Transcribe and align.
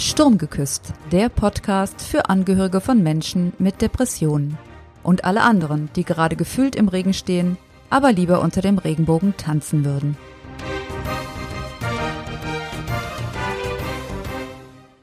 Sturm 0.00 0.38
geküsst, 0.38 0.94
der 1.12 1.28
Podcast 1.28 2.00
für 2.00 2.30
Angehörige 2.30 2.80
von 2.80 3.02
Menschen 3.02 3.52
mit 3.58 3.82
Depressionen 3.82 4.56
und 5.02 5.26
alle 5.26 5.42
anderen, 5.42 5.90
die 5.94 6.04
gerade 6.04 6.36
gefühlt 6.36 6.74
im 6.74 6.88
Regen 6.88 7.12
stehen, 7.12 7.58
aber 7.90 8.10
lieber 8.10 8.40
unter 8.40 8.62
dem 8.62 8.78
Regenbogen 8.78 9.36
tanzen 9.36 9.84
würden. 9.84 10.16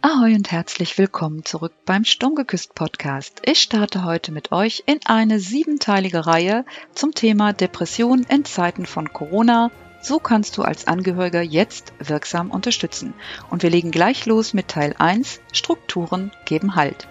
Ahoi 0.01 0.33
und 0.33 0.51
herzlich 0.51 0.97
willkommen 0.97 1.45
zurück 1.45 1.73
beim 1.85 2.03
Sturmgeküsst 2.03 2.73
Podcast. 2.73 3.41
Ich 3.45 3.59
starte 3.59 4.03
heute 4.03 4.31
mit 4.31 4.51
euch 4.51 4.81
in 4.87 4.99
eine 5.05 5.39
siebenteilige 5.39 6.25
Reihe 6.25 6.65
zum 6.95 7.13
Thema 7.13 7.53
Depression 7.53 8.25
in 8.27 8.45
Zeiten 8.45 8.87
von 8.87 9.13
Corona 9.13 9.69
so 10.07 10.19
kannst 10.19 10.57
du 10.57 10.63
als 10.63 10.87
Angehöriger 10.87 11.41
jetzt 11.41 11.93
wirksam 11.99 12.49
unterstützen. 12.49 13.13
Und 13.49 13.61
wir 13.61 13.69
legen 13.69 13.91
gleich 13.91 14.25
los 14.25 14.53
mit 14.53 14.69
Teil 14.69 14.95
1. 14.97 15.41
Strukturen 15.51 16.31
geben 16.45 16.75
Halt. 16.75 17.07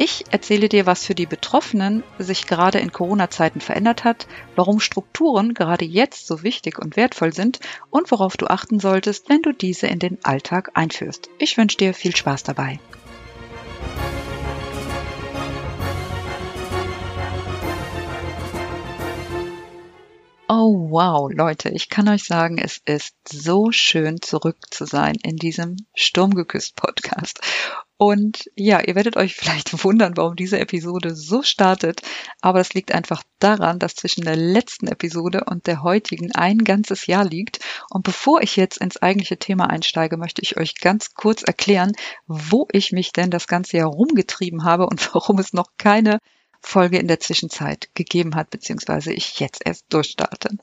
Ich 0.00 0.26
erzähle 0.30 0.68
dir, 0.68 0.86
was 0.86 1.04
für 1.04 1.16
die 1.16 1.26
Betroffenen 1.26 2.04
sich 2.20 2.46
gerade 2.46 2.78
in 2.78 2.92
Corona-Zeiten 2.92 3.60
verändert 3.60 4.04
hat, 4.04 4.28
warum 4.54 4.78
Strukturen 4.78 5.54
gerade 5.54 5.84
jetzt 5.84 6.28
so 6.28 6.44
wichtig 6.44 6.78
und 6.78 6.96
wertvoll 6.96 7.32
sind 7.32 7.58
und 7.90 8.12
worauf 8.12 8.36
du 8.36 8.46
achten 8.46 8.78
solltest, 8.78 9.28
wenn 9.28 9.42
du 9.42 9.52
diese 9.52 9.88
in 9.88 9.98
den 9.98 10.18
Alltag 10.22 10.70
einführst. 10.74 11.28
Ich 11.38 11.56
wünsche 11.56 11.78
dir 11.78 11.94
viel 11.94 12.14
Spaß 12.14 12.44
dabei. 12.44 12.78
Oh 20.50 20.88
wow, 20.90 21.30
Leute, 21.30 21.68
ich 21.68 21.90
kann 21.90 22.08
euch 22.08 22.24
sagen, 22.24 22.56
es 22.56 22.80
ist 22.86 23.14
so 23.30 23.70
schön 23.70 24.22
zurück 24.22 24.56
zu 24.70 24.86
sein 24.86 25.16
in 25.22 25.36
diesem 25.36 25.76
Sturmgeküsst 25.94 26.74
Podcast. 26.74 27.40
Und 27.98 28.50
ja, 28.56 28.80
ihr 28.80 28.94
werdet 28.94 29.18
euch 29.18 29.34
vielleicht 29.34 29.72
wundern, 29.84 30.16
warum 30.16 30.36
diese 30.36 30.58
Episode 30.58 31.14
so 31.14 31.42
startet, 31.42 32.00
aber 32.40 32.60
das 32.60 32.72
liegt 32.72 32.92
einfach 32.92 33.22
daran, 33.40 33.78
dass 33.78 33.96
zwischen 33.96 34.24
der 34.24 34.36
letzten 34.36 34.86
Episode 34.86 35.44
und 35.44 35.66
der 35.66 35.82
heutigen 35.82 36.32
ein 36.32 36.64
ganzes 36.64 37.06
Jahr 37.06 37.26
liegt. 37.26 37.58
Und 37.90 38.04
bevor 38.04 38.40
ich 38.40 38.56
jetzt 38.56 38.78
ins 38.78 38.96
eigentliche 38.96 39.36
Thema 39.36 39.68
einsteige, 39.68 40.16
möchte 40.16 40.40
ich 40.40 40.56
euch 40.56 40.76
ganz 40.76 41.12
kurz 41.12 41.42
erklären, 41.42 41.92
wo 42.26 42.66
ich 42.72 42.90
mich 42.92 43.12
denn 43.12 43.30
das 43.30 43.48
ganze 43.48 43.76
Jahr 43.76 43.90
rumgetrieben 43.90 44.64
habe 44.64 44.86
und 44.86 45.12
warum 45.14 45.38
es 45.40 45.52
noch 45.52 45.72
keine 45.76 46.20
Folge 46.60 46.98
in 46.98 47.08
der 47.08 47.20
Zwischenzeit 47.20 47.88
gegeben 47.94 48.34
hat, 48.34 48.50
beziehungsweise 48.50 49.12
ich 49.12 49.40
jetzt 49.40 49.62
erst 49.64 49.86
durchstarte. 49.90 50.56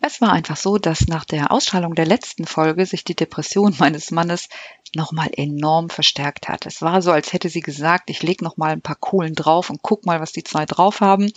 Es 0.00 0.20
war 0.20 0.32
einfach 0.32 0.56
so, 0.56 0.78
dass 0.78 1.08
nach 1.08 1.24
der 1.24 1.50
Ausstrahlung 1.50 1.94
der 1.96 2.06
letzten 2.06 2.46
Folge 2.46 2.86
sich 2.86 3.02
die 3.02 3.16
Depression 3.16 3.74
meines 3.78 4.10
Mannes 4.10 4.48
nochmal 4.94 5.30
enorm 5.32 5.90
verstärkt 5.90 6.48
hat. 6.48 6.66
Es 6.66 6.82
war 6.82 7.02
so, 7.02 7.10
als 7.10 7.32
hätte 7.32 7.48
sie 7.48 7.60
gesagt, 7.60 8.10
ich 8.10 8.22
leg 8.22 8.40
noch 8.40 8.56
mal 8.56 8.70
ein 8.70 8.82
paar 8.82 8.96
Kohlen 8.96 9.34
drauf 9.34 9.70
und 9.70 9.82
guck 9.82 10.06
mal, 10.06 10.20
was 10.20 10.32
die 10.32 10.44
zwei 10.44 10.66
drauf 10.66 11.00
haben. 11.00 11.32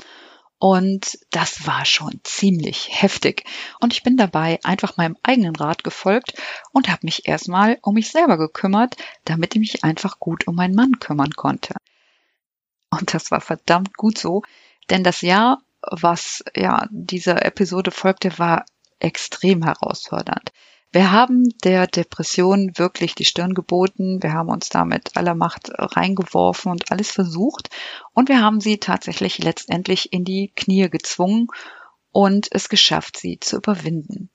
Und 0.59 1.17
das 1.31 1.65
war 1.65 1.85
schon 1.85 2.19
ziemlich 2.23 2.89
heftig. 2.91 3.45
Und 3.79 3.93
ich 3.93 4.03
bin 4.03 4.15
dabei 4.15 4.59
einfach 4.63 4.95
meinem 4.95 5.17
eigenen 5.23 5.55
Rat 5.55 5.83
gefolgt 5.83 6.35
und 6.71 6.87
habe 6.87 6.99
mich 7.01 7.27
erstmal 7.27 7.79
um 7.81 7.95
mich 7.95 8.11
selber 8.11 8.37
gekümmert, 8.37 8.95
damit 9.25 9.55
ich 9.55 9.59
mich 9.59 9.83
einfach 9.83 10.19
gut 10.19 10.47
um 10.47 10.53
meinen 10.53 10.75
Mann 10.75 10.99
kümmern 10.99 11.31
konnte. 11.31 11.73
Und 12.91 13.13
das 13.13 13.31
war 13.31 13.41
verdammt 13.41 13.97
gut 13.97 14.17
so, 14.17 14.43
denn 14.89 15.03
das 15.03 15.21
Jahr, 15.21 15.61
was 15.81 16.43
ja 16.55 16.87
dieser 16.91 17.45
Episode 17.45 17.91
folgte, 17.91 18.37
war 18.37 18.65
extrem 18.99 19.63
herausfordernd. 19.63 20.51
Wir 20.93 21.11
haben 21.11 21.45
der 21.63 21.87
Depression 21.87 22.73
wirklich 22.75 23.15
die 23.15 23.23
Stirn 23.23 23.53
geboten. 23.53 24.21
Wir 24.21 24.33
haben 24.33 24.49
uns 24.49 24.67
da 24.67 24.83
mit 24.83 25.15
aller 25.15 25.35
Macht 25.35 25.71
reingeworfen 25.77 26.69
und 26.69 26.91
alles 26.91 27.11
versucht. 27.11 27.69
Und 28.13 28.27
wir 28.27 28.41
haben 28.41 28.59
sie 28.59 28.77
tatsächlich 28.77 29.37
letztendlich 29.37 30.11
in 30.11 30.25
die 30.25 30.51
Knie 30.53 30.89
gezwungen 30.89 31.47
und 32.11 32.49
es 32.51 32.67
geschafft, 32.67 33.17
sie 33.17 33.39
zu 33.39 33.55
überwinden. 33.55 34.29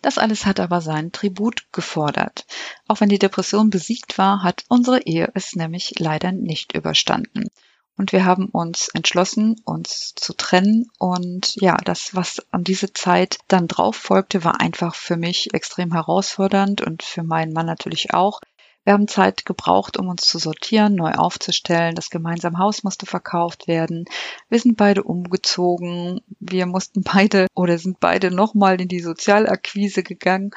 Das 0.00 0.18
alles 0.18 0.46
hat 0.46 0.60
aber 0.60 0.80
seinen 0.80 1.10
Tribut 1.10 1.66
gefordert. 1.72 2.46
Auch 2.86 3.00
wenn 3.00 3.08
die 3.08 3.18
Depression 3.18 3.70
besiegt 3.70 4.16
war, 4.16 4.44
hat 4.44 4.64
unsere 4.68 5.02
Ehe 5.02 5.32
es 5.34 5.56
nämlich 5.56 5.94
leider 5.98 6.30
nicht 6.30 6.76
überstanden. 6.76 7.48
Und 7.96 8.12
wir 8.12 8.24
haben 8.24 8.46
uns 8.46 8.88
entschlossen, 8.88 9.60
uns 9.64 10.14
zu 10.14 10.34
trennen. 10.34 10.90
Und 10.98 11.56
ja, 11.56 11.76
das, 11.84 12.14
was 12.14 12.44
an 12.50 12.62
diese 12.62 12.92
Zeit 12.92 13.38
dann 13.48 13.68
drauf 13.68 13.96
folgte, 13.96 14.44
war 14.44 14.60
einfach 14.60 14.94
für 14.94 15.16
mich 15.16 15.54
extrem 15.54 15.92
herausfordernd 15.92 16.82
und 16.82 17.02
für 17.02 17.22
meinen 17.22 17.52
Mann 17.52 17.66
natürlich 17.66 18.12
auch. 18.12 18.40
Wir 18.86 18.92
haben 18.92 19.08
Zeit 19.08 19.44
gebraucht, 19.44 19.96
um 19.96 20.06
uns 20.06 20.22
zu 20.26 20.38
sortieren, 20.38 20.94
neu 20.94 21.10
aufzustellen. 21.10 21.96
Das 21.96 22.08
gemeinsame 22.08 22.58
Haus 22.58 22.84
musste 22.84 23.04
verkauft 23.04 23.66
werden. 23.66 24.04
Wir 24.48 24.60
sind 24.60 24.76
beide 24.76 25.02
umgezogen. 25.02 26.20
Wir 26.38 26.66
mussten 26.66 27.02
beide 27.14 27.48
oder 27.54 27.78
sind 27.78 27.98
beide 27.98 28.30
nochmal 28.30 28.80
in 28.80 28.86
die 28.86 29.00
Sozialakquise 29.00 30.04
gegangen 30.04 30.52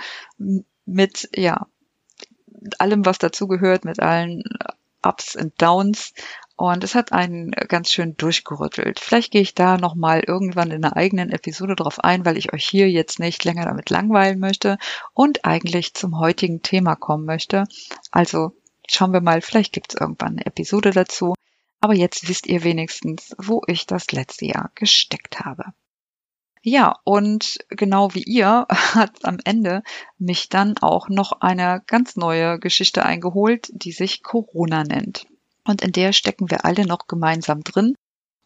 mit, 0.86 1.28
ja, 1.34 1.66
allem, 2.78 3.04
was 3.04 3.18
dazugehört, 3.18 3.84
mit 3.84 4.00
allen 4.00 4.44
Ups 5.02 5.36
und 5.36 5.60
Downs. 5.60 6.14
Und 6.60 6.84
es 6.84 6.94
hat 6.94 7.14
einen 7.14 7.52
ganz 7.52 7.90
schön 7.90 8.18
durchgerüttelt. 8.18 9.00
Vielleicht 9.00 9.32
gehe 9.32 9.42
ich 9.42 9.56
da 9.56 9.78
nochmal 9.78 10.20
irgendwann 10.28 10.72
in 10.72 10.84
einer 10.84 10.98
eigenen 10.98 11.30
Episode 11.30 11.74
drauf 11.74 12.04
ein, 12.04 12.26
weil 12.26 12.38
ich 12.38 12.52
euch 12.52 12.68
hier 12.68 12.92
jetzt 12.92 13.18
nicht 13.18 13.46
länger 13.46 13.64
damit 13.64 13.90
langweilen 13.90 14.40
möchte 14.40 14.78
und 15.14 15.46
eigentlich 15.46 15.94
zum 15.94 16.20
heutigen 16.20 16.62
Thema 16.62 16.98
kommen 16.98 17.24
möchte. 17.24 17.64
Also 18.12 18.52
schauen 18.90 19.14
wir 19.14 19.22
mal, 19.22 19.42
vielleicht 19.42 19.72
gibt 19.72 19.94
es 19.94 20.02
irgendwann 20.02 20.34
eine 20.34 20.48
Episode 20.48 20.92
dazu. 20.92 21.34
Aber 21.80 21.94
jetzt 21.94 22.28
wisst 22.28 22.46
ihr 22.46 22.62
wenigstens, 22.66 23.34
wo 23.38 23.62
ich 23.68 23.88
das 23.88 24.12
letzte 24.12 24.46
Jahr 24.46 24.70
gesteckt 24.76 25.40
habe. 25.40 25.64
Ja, 26.62 27.00
und 27.06 27.60
genau 27.70 28.14
wie 28.16 28.24
ihr 28.24 28.68
hat 28.70 29.24
am 29.24 29.38
Ende 29.46 29.82
mich 30.18 30.50
dann 30.50 30.78
auch 30.80 31.08
noch 31.08 31.40
eine 31.40 31.82
ganz 31.88 32.18
neue 32.18 32.60
Geschichte 32.60 33.06
eingeholt, 33.06 33.70
die 33.72 33.94
sich 33.94 34.24
Corona 34.24 34.84
nennt 34.84 35.26
und 35.70 35.84
in 35.84 35.92
der 35.92 36.14
stecken 36.14 36.50
wir 36.50 36.66
alle 36.66 36.86
noch 36.86 37.08
gemeinsam 37.08 37.64
drin. 37.64 37.94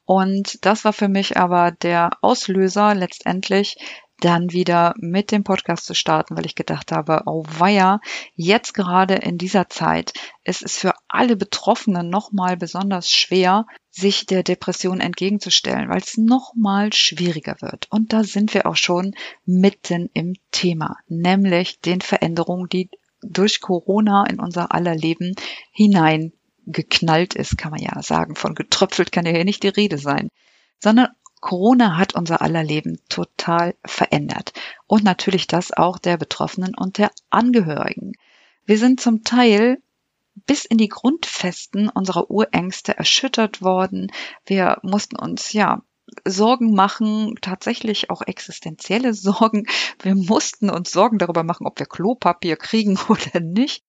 Und 0.05 0.65
das 0.65 0.83
war 0.83 0.91
für 0.91 1.07
mich 1.07 1.37
aber 1.37 1.71
der 1.71 2.11
Auslöser 2.21 2.93
letztendlich, 2.93 3.77
dann 4.19 4.51
wieder 4.51 4.93
mit 4.97 5.31
dem 5.31 5.43
Podcast 5.43 5.85
zu 5.85 5.93
starten, 5.95 6.37
weil 6.37 6.45
ich 6.45 6.55
gedacht 6.55 6.91
habe, 6.91 7.23
oh 7.25 7.43
weia, 7.47 7.99
jetzt 8.35 8.73
gerade 8.73 9.15
in 9.15 9.37
dieser 9.37 9.69
Zeit 9.69 10.13
ist 10.43 10.63
es 10.63 10.77
für 10.77 10.93
alle 11.07 11.35
Betroffenen 11.35 12.09
nochmal 12.09 12.57
besonders 12.57 13.09
schwer, 13.09 13.65
sich 13.89 14.25
der 14.25 14.43
Depression 14.43 14.99
entgegenzustellen, 14.99 15.89
weil 15.89 15.99
es 15.99 16.17
nochmal 16.17 16.93
schwieriger 16.93 17.57
wird. 17.61 17.87
Und 17.89 18.13
da 18.13 18.23
sind 18.23 18.53
wir 18.53 18.65
auch 18.65 18.75
schon 18.75 19.15
mitten 19.45 20.09
im 20.13 20.35
Thema, 20.51 20.97
nämlich 21.07 21.79
den 21.79 22.01
Veränderungen, 22.01 22.69
die 22.69 22.89
durch 23.21 23.61
Corona 23.61 24.25
in 24.25 24.39
unser 24.39 24.73
aller 24.73 24.95
Leben 24.95 25.35
hinein 25.71 26.33
geknallt 26.65 27.33
ist, 27.33 27.57
kann 27.57 27.71
man 27.71 27.81
ja 27.81 28.01
sagen. 28.01 28.35
Von 28.35 28.55
getröpfelt 28.55 29.11
kann 29.11 29.25
ja 29.25 29.31
hier 29.31 29.45
nicht 29.45 29.63
die 29.63 29.69
Rede 29.69 29.97
sein, 29.97 30.29
sondern 30.79 31.09
Corona 31.41 31.97
hat 31.97 32.15
unser 32.15 32.41
aller 32.41 32.63
Leben 32.63 32.99
total 33.09 33.75
verändert. 33.85 34.53
Und 34.87 35.03
natürlich 35.03 35.47
das 35.47 35.73
auch 35.73 35.97
der 35.97 36.17
Betroffenen 36.17 36.73
und 36.75 36.97
der 36.97 37.11
Angehörigen. 37.29 38.13
Wir 38.65 38.77
sind 38.77 39.01
zum 39.01 39.23
Teil 39.23 39.79
bis 40.45 40.65
in 40.65 40.77
die 40.77 40.87
Grundfesten 40.87 41.89
unserer 41.89 42.31
Urängste 42.31 42.97
erschüttert 42.97 43.61
worden. 43.61 44.11
Wir 44.45 44.79
mussten 44.83 45.17
uns 45.17 45.53
ja 45.53 45.81
Sorgen 46.25 46.73
machen, 46.73 47.35
tatsächlich 47.41 48.09
auch 48.09 48.21
existenzielle 48.21 49.13
Sorgen. 49.13 49.65
Wir 50.01 50.15
mussten 50.15 50.69
uns 50.69 50.91
Sorgen 50.91 51.17
darüber 51.17 51.43
machen, 51.43 51.67
ob 51.67 51.79
wir 51.79 51.85
Klopapier 51.85 52.55
kriegen 52.55 52.97
oder 53.09 53.39
nicht. 53.39 53.83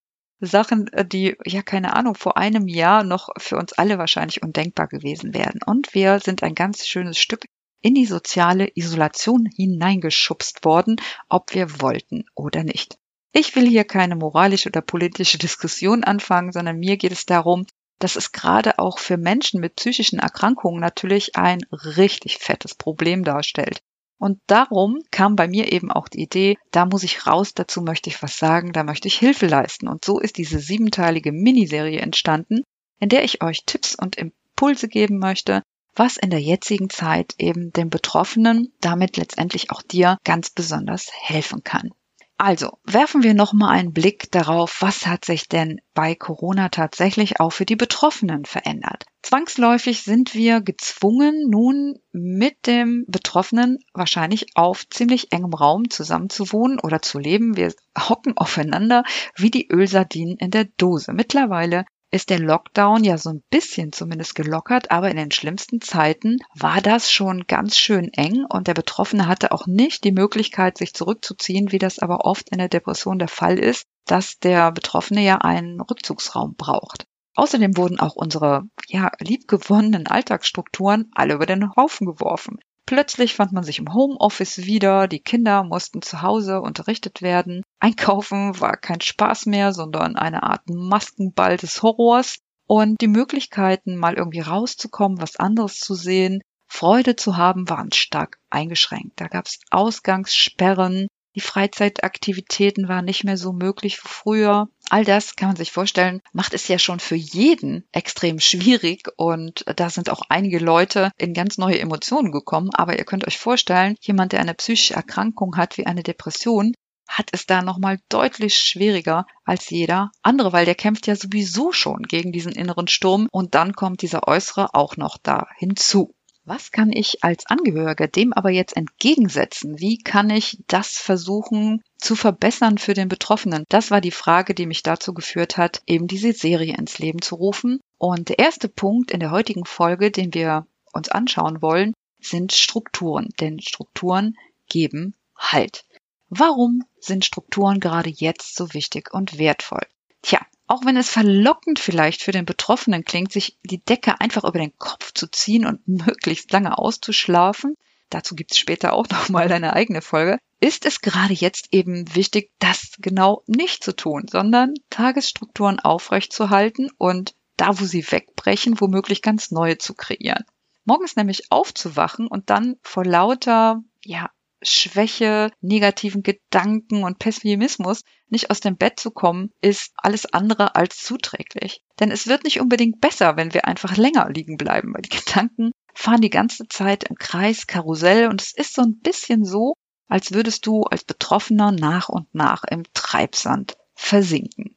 Sachen, 0.47 0.89
äh, 0.93 1.05
die, 1.05 1.37
ja, 1.45 1.63
keine 1.63 1.95
Ahnung, 1.95 2.15
vor 2.15 2.37
einem 2.37 2.69
Jahr 2.69 3.05
noch 3.05 3.29
für 3.39 3.57
uns 3.57 3.73
alle 3.73 3.99
wahrscheinlich 3.99 4.43
undenkbar 4.43 4.89
gewesen 4.89 5.35
wären. 5.35 5.61
Und 5.65 5.95
wir 5.95 6.21
sind 6.21 6.43
ein 6.43 6.55
ganz 6.55 6.87
schönes 6.87 7.19
Stück 7.19 7.47
in 7.81 7.95
die 7.95 8.07
soziale 8.07 8.71
Isolation 8.75 9.47
hineingeschubst 9.47 10.65
worden, 10.65 10.97
ob 11.29 11.55
wir 11.55 11.81
wollten 11.81 12.25
oder 12.35 12.65
nicht. 12.65 12.99
Ich 13.33 13.55
will 13.57 13.69
hier 13.69 13.85
keine 13.85 14.17
moralische 14.17 14.69
oder 14.69 14.81
politische 14.81 15.39
Diskussion 15.39 16.05
anfangen, 16.05 16.53
sondern 16.53 16.79
mir 16.79 16.97
geht 16.97 17.13
es 17.13 17.27
darum, 17.27 17.67
dass 17.99 18.17
es 18.17 18.33
gerade 18.33 18.79
auch 18.79 18.99
für 18.99 19.17
Menschen 19.17 19.61
mit 19.61 19.77
psychischen 19.77 20.19
Erkrankungen 20.19 20.81
natürlich 20.81 21.37
ein 21.37 21.61
richtig 21.73 22.39
fettes 22.39 22.75
Problem 22.75 23.25
darstellt. 23.25 23.83
Und 24.25 24.41
darum 24.47 25.01
kam 25.11 25.37
bei 25.37 25.47
mir 25.47 25.71
eben 25.71 25.93
auch 25.93 26.09
die 26.09 26.23
Idee, 26.23 26.57
da 26.71 26.87
muss 26.87 27.03
ich 27.03 27.27
raus, 27.27 27.53
dazu 27.53 27.83
möchte 27.83 28.09
ich 28.09 28.23
was 28.23 28.39
sagen, 28.39 28.73
da 28.73 28.83
möchte 28.83 29.07
ich 29.07 29.19
Hilfe 29.19 29.47
leisten. 29.47 29.87
Und 29.87 30.03
so 30.03 30.19
ist 30.19 30.39
diese 30.39 30.61
siebenteilige 30.61 31.31
Miniserie 31.31 32.01
entstanden, 32.01 32.63
in 32.99 33.11
der 33.11 33.23
ich 33.23 33.43
euch 33.43 33.67
Tipps 33.67 33.95
und 33.95 34.17
Impulse 34.17 34.89
geben 34.89 35.19
möchte, 35.19 35.61
was 35.95 36.17
in 36.17 36.31
der 36.31 36.41
jetzigen 36.41 36.89
Zeit 36.89 37.35
eben 37.37 37.71
den 37.75 37.91
Betroffenen, 37.91 38.73
damit 38.81 39.19
letztendlich 39.19 39.71
auch 39.71 39.83
dir 39.83 40.17
ganz 40.25 40.49
besonders 40.49 41.11
helfen 41.13 41.63
kann. 41.63 41.91
Also 42.37 42.79
werfen 42.85 43.23
wir 43.23 43.33
noch 43.33 43.53
mal 43.53 43.71
einen 43.71 43.93
Blick 43.93 44.31
darauf, 44.33 44.83
was 44.83 45.07
hat 45.07 45.25
sich 45.25 45.49
denn 45.49 45.81
bei 45.95 46.17
Corona 46.17 46.69
tatsächlich 46.69 47.39
auch 47.39 47.51
für 47.51 47.65
die 47.65 47.77
Betroffenen 47.77 48.45
verändert. 48.45 49.05
Zwangsläufig 49.23 50.03
sind 50.03 50.35
wir 50.35 50.61
gezwungen, 50.61 51.49
nun 51.49 51.95
mit 52.13 52.67
dem 52.67 53.05
Betroffenen 53.07 53.79
wahrscheinlich 53.95 54.47
auf 54.57 54.89
ziemlich 54.91 55.33
engem 55.33 55.55
Raum 55.55 55.89
zusammenzuwohnen 55.89 56.81
oder 56.81 57.01
zu 57.01 57.19
leben. 57.19 57.57
Wir 57.57 57.73
hocken 57.97 58.37
aufeinander 58.37 59.05
wie 59.37 59.51
die 59.51 59.69
Ölsardinen 59.73 60.37
in 60.37 60.51
der 60.51 60.65
Dose. 60.65 61.13
Mittlerweile 61.13 61.85
ist 62.11 62.31
der 62.31 62.39
Lockdown 62.39 63.03
ja 63.03 63.19
so 63.19 63.31
ein 63.31 63.43
bisschen 63.51 63.93
zumindest 63.93 64.35
gelockert, 64.35 64.91
aber 64.91 65.11
in 65.11 65.17
den 65.17 65.31
schlimmsten 65.31 65.81
Zeiten 65.81 66.39
war 66.55 66.81
das 66.81 67.11
schon 67.11 67.47
ganz 67.47 67.77
schön 67.77 68.13
eng 68.13 68.45
und 68.49 68.69
der 68.69 68.75
Betroffene 68.75 69.27
hatte 69.27 69.53
auch 69.53 69.67
nicht 69.67 70.05
die 70.05 70.13
Möglichkeit, 70.13 70.79
sich 70.79 70.95
zurückzuziehen, 70.95 71.73
wie 71.73 71.79
das 71.79 71.99
aber 71.99 72.25
oft 72.25 72.51
in 72.51 72.59
der 72.59 72.69
Depression 72.69 73.19
der 73.19 73.29
Fall 73.29 73.59
ist, 73.59 73.87
dass 74.07 74.39
der 74.39 74.71
Betroffene 74.71 75.23
ja 75.23 75.39
einen 75.39 75.81
Rückzugsraum 75.81 76.55
braucht. 76.57 77.07
Außerdem 77.37 77.77
wurden 77.77 77.99
auch 77.99 78.15
unsere 78.15 78.63
ja, 78.87 79.11
liebgewonnenen 79.19 80.07
Alltagsstrukturen 80.07 81.11
alle 81.15 81.35
über 81.35 81.47
den 81.47 81.75
Haufen 81.75 82.07
geworfen. 82.07 82.59
Plötzlich 82.87 83.35
fand 83.35 83.53
man 83.53 83.65
sich 83.65 83.79
im 83.79 83.95
Homeoffice 83.95 84.59
wieder, 84.59 85.09
die 85.09 85.21
Kinder 85.21 85.65
mussten 85.65 86.03
zu 86.03 86.21
Hause 86.21 86.61
unterrichtet 86.61 87.23
werden, 87.23 87.63
Einkaufen 87.81 88.61
war 88.61 88.77
kein 88.77 89.01
Spaß 89.01 89.47
mehr, 89.47 89.73
sondern 89.73 90.17
eine 90.17 90.43
Art 90.43 90.69
Maskenball 90.69 91.57
des 91.57 91.83
Horrors 91.83 92.39
und 92.67 93.01
die 93.01 93.09
Möglichkeiten, 93.09 93.97
mal 93.97 94.15
irgendwie 94.15 94.41
rauszukommen, 94.41 95.21
was 95.21 95.37
anderes 95.37 95.81
zu 95.81 95.95
sehen, 95.95 96.41
Freude 96.67 97.15
zu 97.15 97.37
haben, 97.37 97.69
waren 97.69 97.93
stark 97.93 98.39
eingeschränkt. 98.51 99.21
Da 99.21 99.29
gab 99.29 99.47
es 99.47 99.61
Ausgangssperren, 99.71 101.09
die 101.35 101.41
Freizeitaktivitäten 101.41 102.89
waren 102.89 103.05
nicht 103.05 103.25
mehr 103.25 103.37
so 103.37 103.53
möglich 103.53 103.99
wie 104.03 104.09
früher. 104.09 104.69
All 104.89 105.05
das 105.05 105.37
kann 105.37 105.49
man 105.49 105.57
sich 105.57 105.73
vorstellen, 105.73 106.21
macht 106.33 106.55
es 106.55 106.69
ja 106.69 106.79
schon 106.79 107.01
für 107.01 107.17
jeden 107.17 107.85
extrem 107.93 108.39
schwierig 108.39 109.09
und 109.17 109.65
da 109.77 109.91
sind 109.91 110.11
auch 110.11 110.23
einige 110.29 110.59
Leute 110.59 111.11
in 111.17 111.35
ganz 111.35 111.59
neue 111.59 111.81
Emotionen 111.81 112.33
gekommen. 112.33 112.71
Aber 112.75 112.99
ihr 112.99 113.05
könnt 113.05 113.27
euch 113.27 113.39
vorstellen, 113.39 113.97
jemand, 114.01 114.33
der 114.33 114.41
eine 114.41 114.55
psychische 114.55 114.95
Erkrankung 114.95 115.57
hat 115.57 115.79
wie 115.79 115.87
eine 115.87 116.03
Depression, 116.03 116.75
hat 117.09 117.29
es 117.33 117.47
da 117.47 117.63
nochmal 117.63 117.99
deutlich 118.09 118.57
schwieriger 118.57 119.27
als 119.45 119.71
jeder 119.71 120.11
andere, 120.23 120.53
weil 120.53 120.65
der 120.65 120.75
kämpft 120.75 121.07
ja 121.07 121.17
sowieso 121.17 121.73
schon 121.73 122.03
gegen 122.03 122.33
diesen 122.33 122.53
inneren 122.53 122.89
Sturm 122.89 123.29
und 123.31 123.55
dann 123.55 123.75
kommt 123.75 124.03
dieser 124.03 124.27
äußere 124.27 124.75
auch 124.75 124.97
noch 124.97 125.19
da 125.23 125.47
hinzu. 125.57 126.15
Was 126.47 126.73
kann 126.73 126.93
ich 126.93 127.25
als 127.25 127.47
Angehöriger 127.47 128.07
dem 128.07 128.35
aber 128.35 128.51
jetzt 128.51 128.77
entgegensetzen? 128.77 129.81
Wie 129.81 129.97
kann 129.97 130.29
ich 130.29 130.59
das 130.67 130.99
versuchen 130.99 131.83
zu 131.97 132.17
verbessern 132.17 132.77
für 132.77 132.93
den 132.93 133.09
Betroffenen? 133.09 133.65
Das 133.71 133.91
war 133.91 134.03
die 134.03 134.11
Frage, 134.11 134.55
die 134.55 134.67
mich 134.67 134.83
dazu 134.83 135.15
geführt 135.15 135.57
hat, 135.57 135.83
eben 135.87 136.07
diese 136.07 136.35
Serie 136.35 136.77
ins 136.77 136.99
Leben 136.99 137.23
zu 137.23 137.37
rufen. 137.37 137.81
Und 137.97 138.29
der 138.29 138.39
erste 138.39 138.69
Punkt 138.69 139.11
in 139.11 139.21
der 139.21 139.31
heutigen 139.31 139.65
Folge, 139.65 140.11
den 140.11 140.35
wir 140.35 140.67
uns 140.93 141.09
anschauen 141.09 141.63
wollen, 141.63 141.95
sind 142.21 142.53
Strukturen. 142.53 143.31
Denn 143.41 143.61
Strukturen 143.61 144.37
geben 144.69 145.15
Halt. 145.37 145.85
Warum 146.29 146.83
sind 147.01 147.25
Strukturen 147.25 147.81
gerade 147.81 148.11
jetzt 148.11 148.55
so 148.55 148.73
wichtig 148.75 149.13
und 149.15 149.39
wertvoll? 149.39 149.87
Tja, 150.21 150.41
auch 150.67 150.85
wenn 150.85 150.97
es 150.97 151.11
verlockend 151.11 151.79
vielleicht 151.79 152.23
für 152.23 152.33
den 152.33 152.47
Betroffenen 152.47 153.05
klingt, 153.05 153.33
sich 153.33 153.59
die 153.63 153.85
Decke 153.85 154.21
einfach 154.21 154.45
über 154.45 154.59
den 154.59 154.77
Kopf 154.79 155.13
zu 155.13 155.31
ziehen 155.31 155.67
und 155.67 155.87
möglichst 156.07 156.53
lange 156.53 156.79
auszuschlafen, 156.79 157.77
dazu 158.11 158.35
gibt 158.35 158.53
es 158.53 158.59
später 158.59 158.93
auch 158.93 159.09
nochmal 159.09 159.51
eine 159.53 159.75
eigene 159.75 160.03
Folge, 160.03 160.39
ist 160.61 160.87
es 160.87 161.01
gerade 161.01 161.35
jetzt 161.35 161.69
eben 161.73 162.15
wichtig, 162.15 162.51
das 162.59 162.93
genau 162.99 163.43
nicht 163.47 163.85
zu 163.85 163.95
tun, 163.95 164.27
sondern 164.31 164.75
Tagesstrukturen 164.89 165.79
aufrechtzuerhalten 165.79 166.91
und 166.97 167.35
da, 167.57 167.79
wo 167.79 167.85
sie 167.85 168.11
wegbrechen, 168.11 168.81
womöglich 168.81 169.23
ganz 169.23 169.51
neue 169.51 169.79
zu 169.79 169.95
kreieren. 169.95 170.45
Morgens 170.85 171.17
nämlich 171.17 171.51
aufzuwachen 171.51 172.27
und 172.27 172.51
dann 172.51 172.77
vor 172.83 173.05
lauter, 173.05 173.83
ja, 174.05 174.31
Schwäche, 174.65 175.51
negativen 175.61 176.23
Gedanken 176.23 177.05
und 177.05 177.19
Pessimismus 177.19 178.03
nicht 178.29 178.51
aus 178.51 178.61
dem 178.61 178.77
Bett 178.77 178.99
zu 178.99 179.11
kommen, 179.11 179.51
ist 179.61 179.93
alles 179.97 180.27
andere 180.27 180.75
als 180.75 180.99
zuträglich. 180.99 181.81
Denn 182.01 182.11
es 182.11 182.27
wird 182.27 182.45
nicht 182.45 182.61
unbedingt 182.61 183.01
besser, 183.01 183.37
wenn 183.37 183.55
wir 183.55 183.67
einfach 183.67 183.97
länger 183.97 184.29
liegen 184.31 184.57
bleiben, 184.57 184.93
weil 184.95 185.03
die 185.03 185.17
Gedanken 185.17 185.73
fahren 185.95 186.21
die 186.21 186.31
ganze 186.31 186.67
Zeit 186.69 187.05
im 187.05 187.17
Kreis, 187.17 187.67
Karussell 187.67 188.29
und 188.29 188.43
es 188.43 188.53
ist 188.55 188.75
so 188.75 188.83
ein 188.83 188.99
bisschen 189.01 189.45
so, 189.45 189.75
als 190.09 190.33
würdest 190.33 190.67
du 190.67 190.83
als 190.83 191.05
Betroffener 191.05 191.73
nach 191.73 192.09
und 192.09 192.35
nach 192.35 192.65
im 192.65 192.83
Treibsand 192.95 193.77
versinken. 193.95 194.77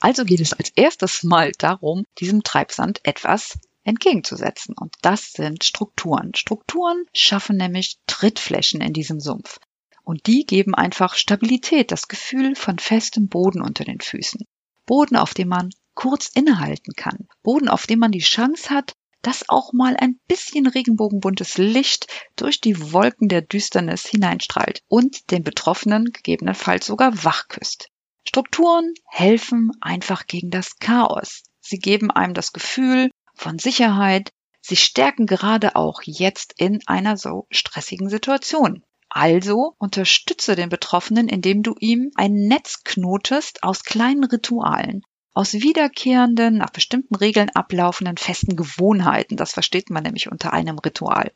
Also 0.00 0.24
geht 0.24 0.40
es 0.40 0.52
als 0.52 0.70
erstes 0.76 1.22
mal 1.22 1.52
darum, 1.58 2.04
diesem 2.18 2.42
Treibsand 2.42 3.00
etwas 3.04 3.58
entgegenzusetzen. 3.84 4.74
Und 4.78 4.94
das 5.02 5.32
sind 5.32 5.64
Strukturen. 5.64 6.32
Strukturen 6.34 7.04
schaffen 7.14 7.56
nämlich 7.56 7.98
Trittflächen 8.06 8.80
in 8.80 8.92
diesem 8.92 9.20
Sumpf. 9.20 9.58
Und 10.04 10.26
die 10.26 10.44
geben 10.44 10.74
einfach 10.74 11.14
Stabilität, 11.14 11.92
das 11.92 12.08
Gefühl 12.08 12.54
von 12.56 12.78
festem 12.78 13.28
Boden 13.28 13.62
unter 13.62 13.84
den 13.84 14.00
Füßen. 14.00 14.44
Boden, 14.86 15.16
auf 15.16 15.34
dem 15.34 15.48
man 15.48 15.70
kurz 15.94 16.28
innehalten 16.28 16.94
kann. 16.94 17.28
Boden, 17.42 17.68
auf 17.68 17.86
dem 17.86 17.98
man 17.98 18.12
die 18.12 18.20
Chance 18.20 18.70
hat, 18.70 18.94
dass 19.22 19.48
auch 19.48 19.72
mal 19.72 19.96
ein 19.96 20.18
bisschen 20.28 20.66
regenbogenbuntes 20.66 21.58
Licht 21.58 22.06
durch 22.36 22.60
die 22.60 22.92
Wolken 22.92 23.28
der 23.28 23.42
Düsternis 23.42 24.06
hineinstrahlt 24.06 24.80
und 24.88 25.30
den 25.30 25.44
Betroffenen 25.44 26.06
gegebenenfalls 26.06 26.86
sogar 26.86 27.24
wachküsst. 27.24 27.88
Strukturen 28.26 28.94
helfen 29.06 29.72
einfach 29.80 30.26
gegen 30.26 30.50
das 30.50 30.78
Chaos. 30.78 31.42
Sie 31.60 31.78
geben 31.78 32.10
einem 32.10 32.34
das 32.34 32.52
Gefühl, 32.52 33.09
von 33.40 33.58
Sicherheit. 33.58 34.30
Sie 34.60 34.76
stärken 34.76 35.26
gerade 35.26 35.74
auch 35.74 36.02
jetzt 36.04 36.54
in 36.58 36.80
einer 36.86 37.16
so 37.16 37.46
stressigen 37.50 38.10
Situation. 38.10 38.84
Also 39.08 39.74
unterstütze 39.78 40.54
den 40.54 40.68
Betroffenen, 40.68 41.28
indem 41.28 41.62
du 41.62 41.74
ihm 41.80 42.12
ein 42.14 42.34
Netz 42.34 42.84
knotest 42.84 43.64
aus 43.64 43.82
kleinen 43.82 44.24
Ritualen, 44.24 45.02
aus 45.32 45.54
wiederkehrenden, 45.54 46.58
nach 46.58 46.70
bestimmten 46.70 47.16
Regeln 47.16 47.50
ablaufenden 47.50 48.18
festen 48.18 48.54
Gewohnheiten. 48.54 49.36
Das 49.36 49.52
versteht 49.52 49.90
man 49.90 50.04
nämlich 50.04 50.30
unter 50.30 50.52
einem 50.52 50.78
Ritual. 50.78 51.32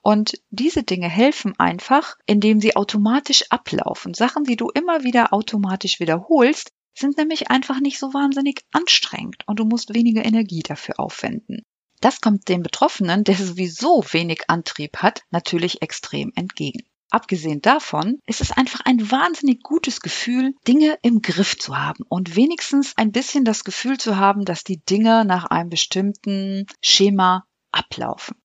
Und 0.00 0.40
diese 0.50 0.84
Dinge 0.84 1.08
helfen 1.08 1.58
einfach, 1.58 2.16
indem 2.26 2.60
sie 2.60 2.76
automatisch 2.76 3.44
ablaufen. 3.50 4.14
Sachen, 4.14 4.44
die 4.44 4.56
du 4.56 4.70
immer 4.70 5.02
wieder 5.02 5.32
automatisch 5.32 5.98
wiederholst, 5.98 6.72
sind 6.98 7.16
nämlich 7.16 7.50
einfach 7.50 7.80
nicht 7.80 7.98
so 7.98 8.12
wahnsinnig 8.14 8.64
anstrengend 8.72 9.42
und 9.46 9.58
du 9.58 9.64
musst 9.64 9.94
weniger 9.94 10.24
Energie 10.24 10.62
dafür 10.62 10.98
aufwenden. 10.98 11.62
Das 12.00 12.20
kommt 12.20 12.48
dem 12.48 12.62
Betroffenen, 12.62 13.24
der 13.24 13.34
sowieso 13.34 14.04
wenig 14.12 14.42
Antrieb 14.48 14.98
hat, 14.98 15.22
natürlich 15.30 15.82
extrem 15.82 16.32
entgegen. 16.34 16.84
Abgesehen 17.10 17.62
davon 17.62 18.18
ist 18.26 18.42
es 18.42 18.52
einfach 18.52 18.80
ein 18.84 19.10
wahnsinnig 19.10 19.62
gutes 19.62 20.00
Gefühl, 20.00 20.54
Dinge 20.66 20.98
im 21.02 21.22
Griff 21.22 21.58
zu 21.58 21.78
haben 21.78 22.04
und 22.08 22.36
wenigstens 22.36 22.92
ein 22.96 23.12
bisschen 23.12 23.44
das 23.44 23.64
Gefühl 23.64 23.96
zu 23.98 24.16
haben, 24.18 24.44
dass 24.44 24.62
die 24.62 24.84
Dinge 24.84 25.24
nach 25.24 25.46
einem 25.46 25.70
bestimmten 25.70 26.66
Schema 26.82 27.46
ablaufen. 27.72 28.36